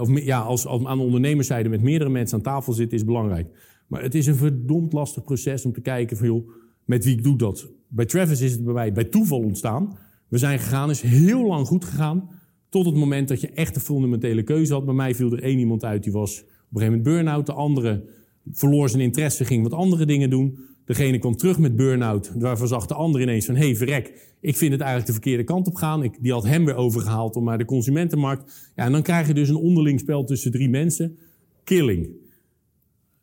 of 0.00 0.20
ja, 0.24 0.40
als, 0.40 0.66
aan 0.66 0.98
de 0.98 1.04
ondernemerszijde 1.04 1.68
met 1.68 1.82
meerdere 1.82 2.10
mensen 2.10 2.36
aan 2.36 2.44
tafel 2.44 2.72
zitten 2.72 2.98
is 2.98 3.04
belangrijk. 3.04 3.48
Maar 3.86 4.02
het 4.02 4.14
is 4.14 4.26
een 4.26 4.36
verdomd 4.36 4.92
lastig 4.92 5.24
proces 5.24 5.64
om 5.64 5.72
te 5.72 5.80
kijken 5.80 6.16
van, 6.16 6.26
joh, 6.26 6.48
met 6.84 7.04
wie 7.04 7.16
ik 7.16 7.22
doe 7.22 7.36
dat. 7.36 7.68
Bij 7.88 8.04
Travis 8.04 8.40
is 8.40 8.52
het 8.52 8.64
bij 8.64 8.74
mij 8.74 8.92
bij 8.92 9.04
toeval 9.04 9.38
ontstaan. 9.38 9.98
We 10.28 10.38
zijn 10.38 10.58
gegaan, 10.58 10.90
is 10.90 11.00
heel 11.00 11.46
lang 11.46 11.66
goed 11.66 11.84
gegaan. 11.84 12.30
Tot 12.68 12.86
het 12.86 12.94
moment 12.94 13.28
dat 13.28 13.40
je 13.40 13.50
echt 13.50 13.74
een 13.74 13.80
fundamentele 13.80 14.42
keuze 14.42 14.72
had. 14.72 14.84
Bij 14.84 14.94
mij 14.94 15.14
viel 15.14 15.32
er 15.32 15.42
één 15.42 15.58
iemand 15.58 15.84
uit, 15.84 16.02
die 16.02 16.12
was 16.12 16.40
op 16.40 16.46
een 16.46 16.80
gegeven 16.80 16.86
moment 16.86 17.02
burn-out. 17.02 17.46
De 17.46 17.52
andere 17.52 18.04
verloor 18.52 18.88
zijn 18.88 19.02
interesse, 19.02 19.44
ging 19.44 19.62
wat 19.62 19.72
andere 19.72 20.06
dingen 20.06 20.30
doen. 20.30 20.58
Degene 20.90 21.18
kwam 21.18 21.36
terug 21.36 21.58
met 21.58 21.76
burn-out. 21.76 22.32
Waarvan 22.38 22.68
zag 22.68 22.86
de 22.86 22.94
ander 22.94 23.20
ineens 23.20 23.46
van, 23.46 23.54
hé 23.54 23.64
hey, 23.64 23.76
verrek, 23.76 24.34
ik 24.40 24.56
vind 24.56 24.72
het 24.72 24.80
eigenlijk 24.80 25.06
de 25.06 25.12
verkeerde 25.12 25.44
kant 25.44 25.66
op 25.66 25.74
gaan. 25.74 26.02
Ik, 26.02 26.16
die 26.20 26.32
had 26.32 26.44
hem 26.44 26.64
weer 26.64 26.74
overgehaald 26.74 27.36
om 27.36 27.44
naar 27.44 27.58
de 27.58 27.64
consumentenmarkt. 27.64 28.72
Ja, 28.76 28.84
en 28.84 28.92
dan 28.92 29.02
krijg 29.02 29.26
je 29.26 29.34
dus 29.34 29.48
een 29.48 29.56
onderling 29.56 30.00
spel 30.00 30.24
tussen 30.24 30.50
drie 30.50 30.68
mensen. 30.68 31.18
Killing. 31.64 32.08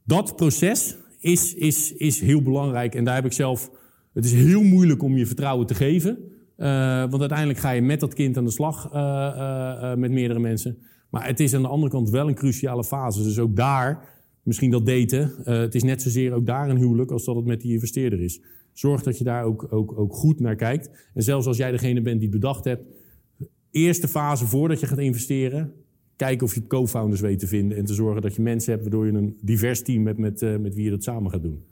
Dat 0.03 0.35
proces 0.35 0.97
is, 1.19 1.53
is, 1.53 1.93
is 1.93 2.19
heel 2.19 2.41
belangrijk 2.41 2.95
en 2.95 3.03
daar 3.03 3.15
heb 3.15 3.25
ik 3.25 3.33
zelf. 3.33 3.71
Het 4.13 4.25
is 4.25 4.33
heel 4.33 4.63
moeilijk 4.63 5.03
om 5.03 5.17
je 5.17 5.25
vertrouwen 5.25 5.67
te 5.67 5.75
geven. 5.75 6.17
Uh, 6.57 6.67
want 6.99 7.19
uiteindelijk 7.19 7.59
ga 7.59 7.71
je 7.71 7.81
met 7.81 7.99
dat 7.99 8.13
kind 8.13 8.37
aan 8.37 8.45
de 8.45 8.51
slag 8.51 8.93
uh, 8.93 8.99
uh, 8.99 9.93
met 9.93 10.11
meerdere 10.11 10.39
mensen. 10.39 10.77
Maar 11.09 11.27
het 11.27 11.39
is 11.39 11.53
aan 11.53 11.61
de 11.61 11.67
andere 11.67 11.91
kant 11.91 12.09
wel 12.09 12.27
een 12.27 12.35
cruciale 12.35 12.83
fase. 12.83 13.23
Dus 13.23 13.39
ook 13.39 13.55
daar, 13.55 14.16
misschien 14.47 14.71
dat 14.71 14.85
daten, 14.85 15.33
het 15.43 15.75
is 15.75 15.83
net 15.83 16.01
zozeer 16.01 16.33
ook 16.33 16.45
daar 16.45 16.69
een 16.69 16.77
huwelijk 16.77 17.11
als 17.11 17.25
dat 17.25 17.35
het 17.35 17.45
met 17.45 17.61
die 17.61 17.73
investeerder 17.73 18.21
is. 18.21 18.41
Zorg 18.73 19.03
dat 19.03 19.17
je 19.17 19.23
daar 19.23 19.43
ook, 19.43 19.67
ook, 19.73 19.99
ook 19.99 20.13
goed 20.13 20.39
naar 20.39 20.55
kijkt. 20.55 21.09
En 21.13 21.23
zelfs 21.23 21.47
als 21.47 21.57
jij 21.57 21.71
degene 21.71 22.01
bent 22.01 22.19
die 22.19 22.29
bedacht 22.29 22.63
hebt, 22.63 22.83
eerste 23.71 24.07
fase 24.07 24.45
voordat 24.45 24.79
je 24.79 24.87
gaat 24.87 24.97
investeren, 24.97 25.73
kijken 26.15 26.45
of 26.45 26.55
je 26.55 26.67
co-founders 26.67 27.21
weet 27.21 27.39
te 27.39 27.47
vinden 27.47 27.77
en 27.77 27.85
te 27.85 27.93
zorgen 27.93 28.21
dat 28.21 28.35
je 28.35 28.41
mensen 28.41 28.71
hebt 28.71 28.83
waardoor 28.83 29.05
je 29.05 29.11
een 29.11 29.37
divers 29.41 29.81
team 29.81 30.05
hebt 30.05 30.19
met, 30.19 30.41
uh, 30.41 30.57
met 30.57 30.75
wie 30.75 30.83
je 30.83 30.89
dat 30.89 31.03
samen 31.03 31.31
gaat 31.31 31.41
doen. 31.41 31.63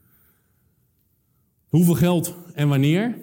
Hoeveel 1.68 1.94
geld 1.94 2.36
en 2.54 2.68
wanneer? 2.68 3.18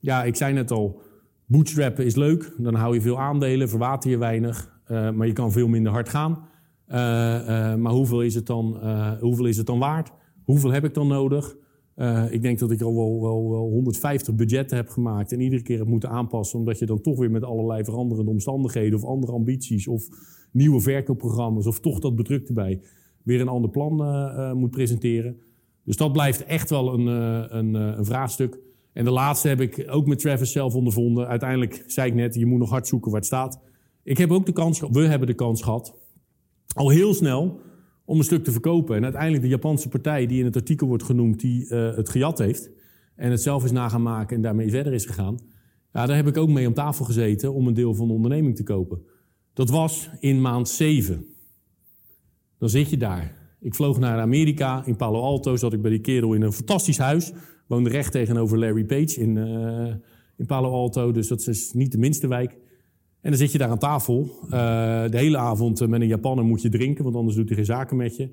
Ja, 0.00 0.24
ik 0.24 0.36
zei 0.36 0.52
net 0.52 0.70
al, 0.70 1.00
Bootstrappen 1.46 2.04
is 2.04 2.14
leuk, 2.14 2.52
dan 2.58 2.74
hou 2.74 2.94
je 2.94 3.00
veel 3.00 3.20
aandelen, 3.20 3.68
verwater 3.68 4.10
je 4.10 4.18
weinig, 4.18 4.80
uh, 4.90 5.10
maar 5.10 5.26
je 5.26 5.32
kan 5.32 5.52
veel 5.52 5.68
minder 5.68 5.92
hard 5.92 6.08
gaan. 6.08 6.48
Uh, 6.92 6.98
uh, 6.98 7.74
maar 7.74 7.92
hoeveel 7.92 8.22
is, 8.22 8.34
het 8.34 8.46
dan, 8.46 8.78
hoeveel 9.20 9.46
is 9.46 9.56
het 9.56 9.66
dan 9.66 9.78
waard? 9.78 10.10
Hoeveel 10.44 10.70
heb 10.70 10.84
ik 10.84 10.94
dan 10.94 11.06
nodig? 11.06 11.56
ik 12.30 12.42
denk 12.42 12.58
dat 12.58 12.70
ik 12.70 12.82
al 12.82 12.94
wel, 12.94 13.22
wel, 13.22 13.50
wel 13.50 13.70
150 13.70 14.34
budgetten 14.34 14.76
heb 14.76 14.88
gemaakt 14.88 15.32
en 15.32 15.40
iedere 15.40 15.62
keer 15.62 15.78
heb 15.78 15.86
moeten 15.86 16.08
aanpassen, 16.08 16.58
omdat 16.58 16.78
je 16.78 16.86
dan 16.86 17.00
toch 17.00 17.18
weer 17.18 17.30
met 17.30 17.44
allerlei 17.44 17.84
veranderende 17.84 18.30
omstandigheden 18.30 18.98
of 18.98 19.04
andere 19.04 19.32
ambities 19.32 19.88
of 19.88 20.08
nieuwe 20.52 20.80
verkoopprogramma's 20.80 21.66
of 21.66 21.80
toch 21.80 21.98
dat 21.98 22.16
bedrukt 22.16 22.48
erbij 22.48 22.80
weer 23.22 23.40
een 23.40 23.48
ander 23.48 23.70
plan 23.70 23.94
moet 24.58 24.70
presenteren. 24.70 25.36
Dus 25.84 25.96
dat 25.96 26.12
blijft 26.12 26.44
echt 26.44 26.70
wel 26.70 26.94
een, 26.94 27.06
een, 27.56 28.04
vraagstuk. 28.04 28.58
En 28.92 29.04
de 29.04 29.10
laatste 29.10 29.48
heb 29.48 29.60
ik 29.60 29.86
ook 29.90 30.06
met 30.06 30.18
Travis 30.18 30.52
zelf 30.52 30.74
ondervonden. 30.74 31.26
Uiteindelijk 31.26 31.84
zei 31.86 32.08
ik 32.08 32.14
net, 32.14 32.34
je 32.34 32.46
moet 32.46 32.58
nog 32.58 32.70
hard 32.70 32.86
zoeken 32.86 33.10
waar 33.10 33.20
het 33.20 33.28
staat. 33.28 33.60
Ik 34.02 34.18
heb 34.18 34.30
ook 34.30 34.46
de 34.46 34.52
kans 34.52 34.80
we 34.90 35.00
hebben 35.00 35.28
de 35.28 35.34
kans 35.34 35.62
gehad, 35.62 36.01
al 36.74 36.88
heel 36.88 37.14
snel 37.14 37.60
om 38.04 38.18
een 38.18 38.24
stuk 38.24 38.44
te 38.44 38.52
verkopen. 38.52 38.96
En 38.96 39.02
uiteindelijk 39.02 39.42
de 39.42 39.48
Japanse 39.48 39.88
partij 39.88 40.26
die 40.26 40.38
in 40.38 40.44
het 40.44 40.56
artikel 40.56 40.86
wordt 40.86 41.02
genoemd, 41.02 41.40
die 41.40 41.64
uh, 41.68 41.96
het 41.96 42.08
gejat 42.08 42.38
heeft 42.38 42.70
en 43.16 43.30
het 43.30 43.42
zelf 43.42 43.64
is 43.64 43.70
na 43.70 43.88
gaan 43.88 44.02
maken 44.02 44.36
en 44.36 44.42
daarmee 44.42 44.70
verder 44.70 44.92
is 44.92 45.04
gegaan. 45.04 45.38
Ja, 45.92 46.06
daar 46.06 46.16
heb 46.16 46.26
ik 46.26 46.36
ook 46.36 46.48
mee 46.48 46.66
om 46.66 46.74
tafel 46.74 47.04
gezeten 47.04 47.54
om 47.54 47.66
een 47.66 47.74
deel 47.74 47.94
van 47.94 48.06
de 48.06 48.12
onderneming 48.12 48.56
te 48.56 48.62
kopen. 48.62 49.02
Dat 49.52 49.70
was 49.70 50.10
in 50.20 50.40
maand 50.40 50.68
7. 50.68 51.26
Dan 52.58 52.68
zit 52.68 52.90
je 52.90 52.96
daar. 52.96 53.40
Ik 53.60 53.74
vloog 53.74 53.98
naar 53.98 54.20
Amerika, 54.20 54.86
in 54.86 54.96
Palo 54.96 55.20
Alto 55.20 55.56
zat 55.56 55.72
ik 55.72 55.82
bij 55.82 55.90
die 55.90 56.00
kerel 56.00 56.34
in 56.34 56.42
een 56.42 56.52
fantastisch 56.52 56.98
huis 56.98 57.32
woonde 57.66 57.90
recht 57.90 58.12
tegenover 58.12 58.58
Larry 58.58 58.84
Page 58.84 59.20
in, 59.20 59.36
uh, 59.36 59.94
in 60.36 60.46
Palo 60.46 60.70
Alto. 60.70 61.12
Dus 61.12 61.28
dat 61.28 61.46
is 61.46 61.72
niet 61.72 61.92
de 61.92 61.98
minste 61.98 62.28
wijk. 62.28 62.56
En 63.22 63.30
dan 63.30 63.38
zit 63.38 63.52
je 63.52 63.58
daar 63.58 63.68
aan 63.68 63.78
tafel. 63.78 64.30
Uh, 64.44 64.50
de 65.08 65.18
hele 65.18 65.38
avond 65.38 65.88
met 65.88 66.00
een 66.00 66.06
Japaner 66.06 66.44
moet 66.44 66.62
je 66.62 66.68
drinken, 66.68 67.04
want 67.04 67.16
anders 67.16 67.36
doet 67.36 67.46
hij 67.46 67.56
geen 67.56 67.64
zaken 67.64 67.96
met 67.96 68.16
je. 68.16 68.28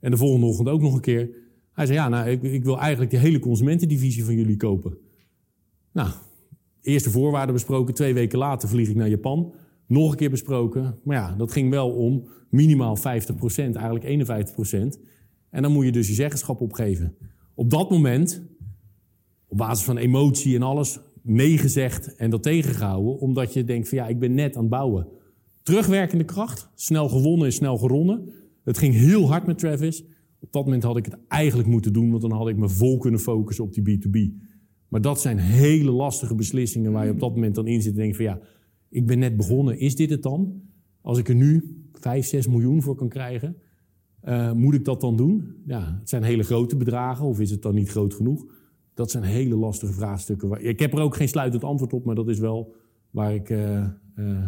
En 0.00 0.10
de 0.10 0.16
volgende 0.16 0.46
ochtend 0.46 0.68
ook 0.68 0.80
nog 0.80 0.94
een 0.94 1.00
keer. 1.00 1.30
Hij 1.72 1.86
zei, 1.86 1.98
ja, 1.98 2.08
nou, 2.08 2.28
ik, 2.28 2.42
ik 2.42 2.64
wil 2.64 2.78
eigenlijk 2.78 3.10
de 3.10 3.18
hele 3.18 3.38
consumentendivisie 3.38 4.24
van 4.24 4.34
jullie 4.34 4.56
kopen. 4.56 4.98
Nou, 5.92 6.10
eerste 6.80 7.10
voorwaarden 7.10 7.54
besproken. 7.54 7.94
Twee 7.94 8.14
weken 8.14 8.38
later 8.38 8.68
vlieg 8.68 8.88
ik 8.88 8.96
naar 8.96 9.08
Japan. 9.08 9.54
Nog 9.86 10.10
een 10.10 10.16
keer 10.16 10.30
besproken. 10.30 10.98
Maar 11.04 11.16
ja, 11.16 11.34
dat 11.34 11.52
ging 11.52 11.70
wel 11.70 11.90
om 11.90 12.28
minimaal 12.50 12.98
50%, 12.98 13.00
eigenlijk 13.56 14.04
51%. 14.04 15.00
En 15.50 15.62
dan 15.62 15.72
moet 15.72 15.84
je 15.84 15.92
dus 15.92 16.08
je 16.08 16.14
zeggenschap 16.14 16.60
opgeven. 16.60 17.16
Op 17.54 17.70
dat 17.70 17.90
moment 17.90 18.42
op 19.46 19.56
basis 19.56 19.84
van 19.84 19.96
emotie 19.96 20.54
en 20.54 20.62
alles 20.62 21.00
nee 21.24 21.58
gezegd 21.58 22.14
en 22.14 22.30
dat 22.30 22.42
tegengehouden. 22.42 23.18
Omdat 23.18 23.52
je 23.52 23.64
denkt 23.64 23.88
van 23.88 23.98
ja, 23.98 24.06
ik 24.06 24.18
ben 24.18 24.34
net 24.34 24.56
aan 24.56 24.62
het 24.62 24.70
bouwen. 24.70 25.08
Terugwerkende 25.62 26.24
kracht, 26.24 26.70
snel 26.74 27.08
gewonnen 27.08 27.46
en 27.46 27.52
snel 27.52 27.76
geronnen. 27.76 28.32
Het 28.64 28.78
ging 28.78 28.94
heel 28.94 29.28
hard 29.28 29.46
met 29.46 29.58
Travis. 29.58 30.04
Op 30.40 30.52
dat 30.52 30.64
moment 30.64 30.82
had 30.82 30.96
ik 30.96 31.04
het 31.04 31.16
eigenlijk 31.28 31.68
moeten 31.68 31.92
doen, 31.92 32.10
want 32.10 32.22
dan 32.22 32.32
had 32.32 32.48
ik 32.48 32.56
me 32.56 32.68
vol 32.68 32.98
kunnen 32.98 33.20
focussen 33.20 33.64
op 33.64 33.72
die 33.72 33.98
B2B. 33.98 34.42
Maar 34.88 35.00
dat 35.00 35.20
zijn 35.20 35.38
hele 35.38 35.90
lastige 35.90 36.34
beslissingen 36.34 36.92
waar 36.92 37.04
je 37.04 37.12
op 37.12 37.20
dat 37.20 37.34
moment 37.34 37.54
dan 37.54 37.66
in 37.66 37.82
zit 37.82 37.92
en 37.92 37.98
denkt 37.98 38.16
van 38.16 38.24
ja, 38.24 38.40
ik 38.88 39.06
ben 39.06 39.18
net 39.18 39.36
begonnen, 39.36 39.78
is 39.78 39.96
dit 39.96 40.10
het 40.10 40.22
dan? 40.22 40.62
Als 41.00 41.18
ik 41.18 41.28
er 41.28 41.34
nu 41.34 41.78
5, 41.92 42.26
6 42.26 42.46
miljoen 42.46 42.82
voor 42.82 42.94
kan 42.94 43.08
krijgen, 43.08 43.56
uh, 44.24 44.52
moet 44.52 44.74
ik 44.74 44.84
dat 44.84 45.00
dan 45.00 45.16
doen? 45.16 45.56
Ja, 45.66 45.96
het 46.00 46.08
zijn 46.08 46.22
hele 46.22 46.42
grote 46.42 46.76
bedragen 46.76 47.26
of 47.26 47.40
is 47.40 47.50
het 47.50 47.62
dan 47.62 47.74
niet 47.74 47.88
groot 47.88 48.14
genoeg? 48.14 48.44
Dat 48.94 49.10
zijn 49.10 49.24
hele 49.24 49.54
lastige 49.54 49.92
vraagstukken. 49.92 50.64
Ik 50.64 50.78
heb 50.78 50.92
er 50.92 51.00
ook 51.00 51.16
geen 51.16 51.28
sluitend 51.28 51.64
antwoord 51.64 51.92
op, 51.92 52.04
maar 52.04 52.14
dat 52.14 52.28
is 52.28 52.38
wel 52.38 52.74
waar 53.10 53.34
ik. 53.34 53.50
Uh, 53.50 53.86
uh, 54.16 54.44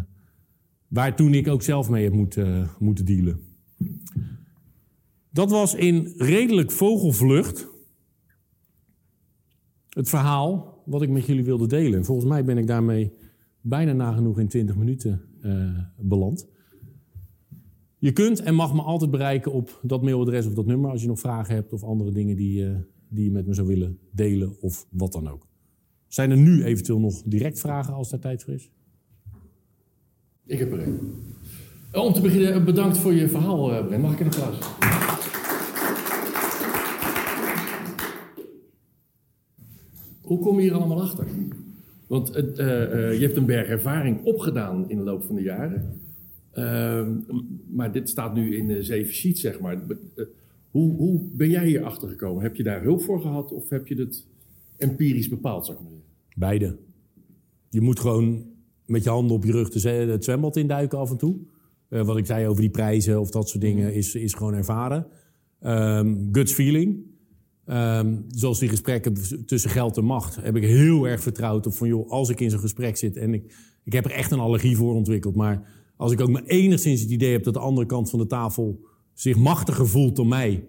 waar 0.87 1.15
toen 1.15 1.33
ik 1.33 1.47
ook 1.47 1.61
zelf 1.61 1.89
mee 1.89 2.03
heb 2.03 2.13
moeten, 2.13 2.47
uh, 2.47 2.69
moeten 2.79 3.05
dealen. 3.05 3.39
Dat 5.29 5.49
was 5.49 5.75
in 5.75 6.13
redelijk 6.17 6.71
vogelvlucht 6.71 7.67
het 9.89 10.09
verhaal 10.09 10.81
wat 10.85 11.01
ik 11.01 11.09
met 11.09 11.25
jullie 11.25 11.43
wilde 11.43 11.67
delen. 11.67 12.05
volgens 12.05 12.27
mij 12.27 12.43
ben 12.43 12.57
ik 12.57 12.67
daarmee 12.67 13.13
bijna 13.61 13.93
nagenoeg 13.93 14.39
in 14.39 14.47
20 14.47 14.75
minuten 14.75 15.21
beland. 15.97 16.47
Je 17.97 18.11
kunt 18.11 18.41
en 18.41 18.55
mag 18.55 18.73
me 18.73 18.81
altijd 18.81 19.11
bereiken 19.11 19.51
op 19.51 19.79
dat 19.83 20.01
mailadres 20.01 20.45
of 20.45 20.53
dat 20.53 20.65
nummer 20.65 20.91
als 20.91 21.01
je 21.01 21.07
nog 21.07 21.19
vragen 21.19 21.55
hebt 21.55 21.73
of 21.73 21.83
andere 21.83 22.11
dingen 22.11 22.35
die, 22.35 22.65
die 23.09 23.23
je 23.23 23.31
met 23.31 23.47
me 23.47 23.53
zou 23.53 23.67
willen 23.67 23.99
delen 24.11 24.61
of 24.61 24.87
wat 24.89 25.11
dan 25.11 25.27
ook. 25.27 25.47
Zijn 26.07 26.31
er 26.31 26.37
nu 26.37 26.63
eventueel 26.63 26.99
nog 26.99 27.21
direct 27.25 27.59
vragen 27.59 27.93
als 27.93 28.09
daar 28.09 28.19
tijd 28.19 28.43
voor 28.43 28.53
is? 28.53 28.71
Ik 30.45 30.59
heb 30.59 30.71
er 30.71 30.87
een. 30.87 30.99
Eh, 31.91 32.03
om 32.03 32.13
te 32.13 32.21
beginnen, 32.21 32.53
eh, 32.53 32.63
bedankt 32.63 32.97
voor 32.97 33.13
je 33.13 33.29
verhaal, 33.29 33.73
eh, 33.73 33.85
Brent. 33.85 34.01
Mag 34.01 34.13
ik 34.13 34.19
een 34.19 34.25
applaus? 34.25 34.59
Hoe 40.21 40.39
kom 40.39 40.55
je 40.55 40.61
hier 40.61 40.73
allemaal 40.73 41.01
achter? 41.01 41.25
Want 42.07 42.27
je 42.33 43.17
hebt 43.19 43.37
een 43.37 43.45
berg 43.45 43.67
ervaring 43.67 44.23
opgedaan 44.23 44.89
in 44.89 44.97
de 44.97 45.03
loop 45.03 45.23
van 45.23 45.35
de 45.35 45.41
jaren. 45.41 46.01
Uh, 46.53 47.07
maar 47.67 47.91
dit 47.91 48.09
staat 48.09 48.33
nu 48.33 48.55
in 48.55 48.83
zeven 48.83 49.13
sheets, 49.13 49.41
zeg 49.41 49.59
maar. 49.59 49.81
Hoe, 50.77 51.21
ben 51.33 51.49
jij 51.49 51.65
hier 51.65 51.83
achter 51.83 52.09
gekomen? 52.09 52.43
Heb 52.43 52.55
je 52.55 52.63
daar 52.63 52.81
hulp 52.81 53.01
voor 53.01 53.21
gehad 53.21 53.51
of 53.51 53.69
heb 53.69 53.87
je 53.87 53.95
het 53.95 54.25
empirisch 54.77 55.29
bepaald, 55.29 55.65
zeg 55.65 55.75
maar? 55.75 55.91
Beide. 56.35 56.77
Je 57.69 57.81
moet 57.81 57.99
gewoon 57.99 58.45
met 58.85 59.03
je 59.03 59.09
handen 59.09 59.35
op 59.35 59.43
je 59.43 59.51
rug 59.51 59.83
het 59.83 60.23
zwembad 60.23 60.55
induiken 60.55 60.97
af 60.97 61.11
en 61.11 61.17
toe. 61.17 61.35
Uh, 61.89 62.05
wat 62.05 62.17
ik 62.17 62.25
zei 62.25 62.47
over 62.47 62.61
die 62.61 62.69
prijzen 62.69 63.19
of 63.19 63.29
dat 63.29 63.49
soort 63.49 63.61
dingen 63.61 63.93
is, 63.93 64.15
is 64.15 64.33
gewoon 64.33 64.53
ervaren. 64.53 65.07
Um, 65.61 66.29
guts 66.31 66.53
feeling. 66.53 67.05
Um, 67.65 68.25
zoals 68.27 68.59
die 68.59 68.69
gesprekken 68.69 69.45
tussen 69.45 69.69
geld 69.69 69.97
en 69.97 70.05
macht 70.05 70.35
heb 70.35 70.55
ik 70.55 70.63
heel 70.63 71.07
erg 71.07 71.21
vertrouwd 71.21 71.65
op 71.65 71.73
van 71.73 71.87
joh, 71.87 72.09
als 72.09 72.29
ik 72.29 72.39
in 72.39 72.49
zo'n 72.49 72.59
gesprek 72.59 72.97
zit 72.97 73.17
en 73.17 73.33
ik, 73.33 73.55
ik 73.83 73.93
heb 73.93 74.05
er 74.05 74.11
echt 74.11 74.31
een 74.31 74.39
allergie 74.39 74.77
voor 74.77 74.93
ontwikkeld, 74.93 75.35
maar 75.35 75.69
als 75.97 76.11
ik 76.11 76.21
ook 76.21 76.29
maar 76.29 76.43
enigszins 76.43 77.01
het 77.01 77.09
idee 77.09 77.31
heb 77.31 77.43
dat 77.43 77.53
de 77.53 77.59
andere 77.59 77.87
kant 77.87 78.09
van 78.09 78.19
de 78.19 78.27
tafel 78.27 78.79
zich 79.17 79.37
machtiger 79.37 79.87
voelt 79.87 80.15
dan 80.15 80.27
mij, 80.27 80.63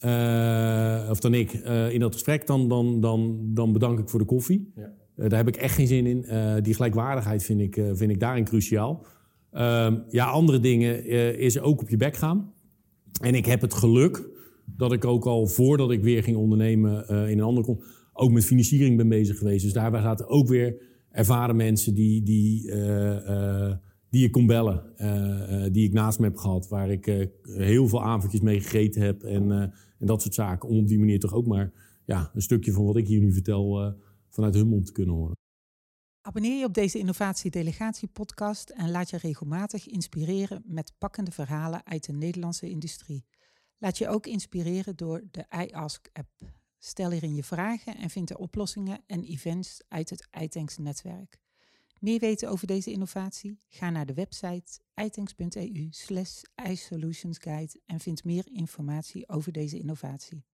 uh, 0.00 1.10
of 1.10 1.20
dan 1.20 1.34
ik, 1.34 1.52
uh, 1.52 1.92
in 1.92 2.00
dat 2.00 2.12
gesprek, 2.12 2.46
dan, 2.46 2.68
dan, 2.68 3.00
dan, 3.00 3.40
dan 3.54 3.72
bedank 3.72 3.98
ik 3.98 4.08
voor 4.08 4.18
de 4.18 4.26
koffie. 4.26 4.72
Ja. 4.76 4.92
Uh, 5.16 5.28
daar 5.28 5.38
heb 5.38 5.48
ik 5.48 5.56
echt 5.56 5.74
geen 5.74 5.86
zin 5.86 6.06
in. 6.06 6.24
die 6.62 6.74
gelijkwaardigheid 6.74 7.42
vind 7.42 7.60
ik, 7.60 7.74
vind 7.92 8.10
ik 8.10 8.20
daarin 8.20 8.44
cruciaal. 8.44 9.06
Ehm, 9.52 9.98
ja, 10.08 10.26
andere 10.26 10.60
dingen 10.60 11.06
is 11.38 11.60
ook 11.60 11.80
op 11.80 11.88
je 11.88 11.96
bek 11.96 12.16
gaan. 12.16 12.52
En 13.20 13.34
ik 13.34 13.46
heb 13.46 13.60
het 13.60 13.74
geluk 13.74 14.28
dat 14.64 14.92
ik 14.92 15.04
ook 15.04 15.26
al 15.26 15.46
voordat 15.46 15.90
ik 15.90 16.02
weer 16.02 16.22
ging 16.22 16.36
ondernemen 16.36 17.08
in 17.08 17.38
een 17.38 17.44
andere 17.44 17.66
kom, 17.66 17.82
ook 18.12 18.30
met 18.30 18.44
financiering 18.44 18.96
ben 18.96 19.08
bezig 19.08 19.38
geweest. 19.38 19.64
Dus 19.64 19.72
daar 19.72 20.02
zaten 20.02 20.28
ook 20.28 20.48
weer 20.48 20.82
ervaren 21.10 21.56
mensen 21.56 21.94
die, 21.94 22.22
die 22.22 22.70
die 24.10 24.24
ik 24.24 24.32
kon 24.32 24.46
bellen, 24.46 24.92
uh, 24.96 25.64
uh, 25.64 25.72
die 25.72 25.84
ik 25.84 25.92
naast 25.92 26.18
me 26.18 26.24
heb 26.24 26.36
gehad, 26.36 26.68
waar 26.68 26.90
ik 26.90 27.06
uh, 27.06 27.26
heel 27.42 27.88
veel 27.88 28.02
avondjes 28.02 28.40
mee 28.40 28.60
gegeten 28.60 29.02
heb 29.02 29.22
en, 29.22 29.50
en 29.98 30.06
dat 30.06 30.22
soort 30.22 30.34
zaken. 30.34 30.68
Om 30.68 30.78
op 30.78 30.88
die 30.88 30.98
manier 30.98 31.20
toch 31.20 31.32
ook 31.34 31.46
maar 31.46 31.72
ja, 32.04 32.30
een 32.34 32.42
stukje 32.42 32.72
van 32.72 32.84
wat 32.84 32.96
ik 32.96 33.06
hier 33.06 33.20
nu 33.20 33.32
vertel 33.32 33.94
vanuit 34.28 34.54
hun 34.54 34.68
mond 34.68 34.86
te 34.86 34.92
kunnen 34.92 35.14
horen. 35.14 35.36
Abonneer 36.26 36.58
je 36.58 36.64
op 36.64 36.74
deze 36.74 36.98
Innovatie 36.98 37.50
Delegatie 37.50 38.08
podcast 38.08 38.70
en 38.70 38.90
laat 38.90 39.10
je 39.10 39.16
regelmatig 39.16 39.86
inspireren 39.86 40.62
met 40.64 40.92
pakkende 40.98 41.30
verhalen 41.30 41.86
uit 41.86 42.06
de 42.06 42.12
Nederlandse 42.12 42.70
industrie. 42.70 43.24
Laat 43.78 43.98
je 43.98 44.08
ook 44.08 44.26
inspireren 44.26 44.96
door 44.96 45.24
de 45.30 45.46
iAsk 45.66 46.08
app. 46.12 46.52
Stel 46.78 47.10
hierin 47.10 47.34
je 47.34 47.44
vragen 47.44 47.96
en 47.96 48.10
vind 48.10 48.28
de 48.28 48.38
oplossingen 48.38 49.00
en 49.06 49.24
events 49.24 49.82
uit 49.88 50.10
het 50.10 50.28
iTanks 50.40 50.76
netwerk. 50.78 51.38
Meer 52.06 52.18
weten 52.18 52.48
over 52.48 52.66
deze 52.66 52.90
innovatie? 52.92 53.60
Ga 53.68 53.90
naar 53.90 54.06
de 54.06 54.14
website 54.14 54.80
itanks.eu 54.94 55.86
slash 55.90 56.42
isolutionsguide 56.70 57.80
en 57.86 58.00
vind 58.00 58.24
meer 58.24 58.46
informatie 58.52 59.28
over 59.28 59.52
deze 59.52 59.78
innovatie. 59.78 60.44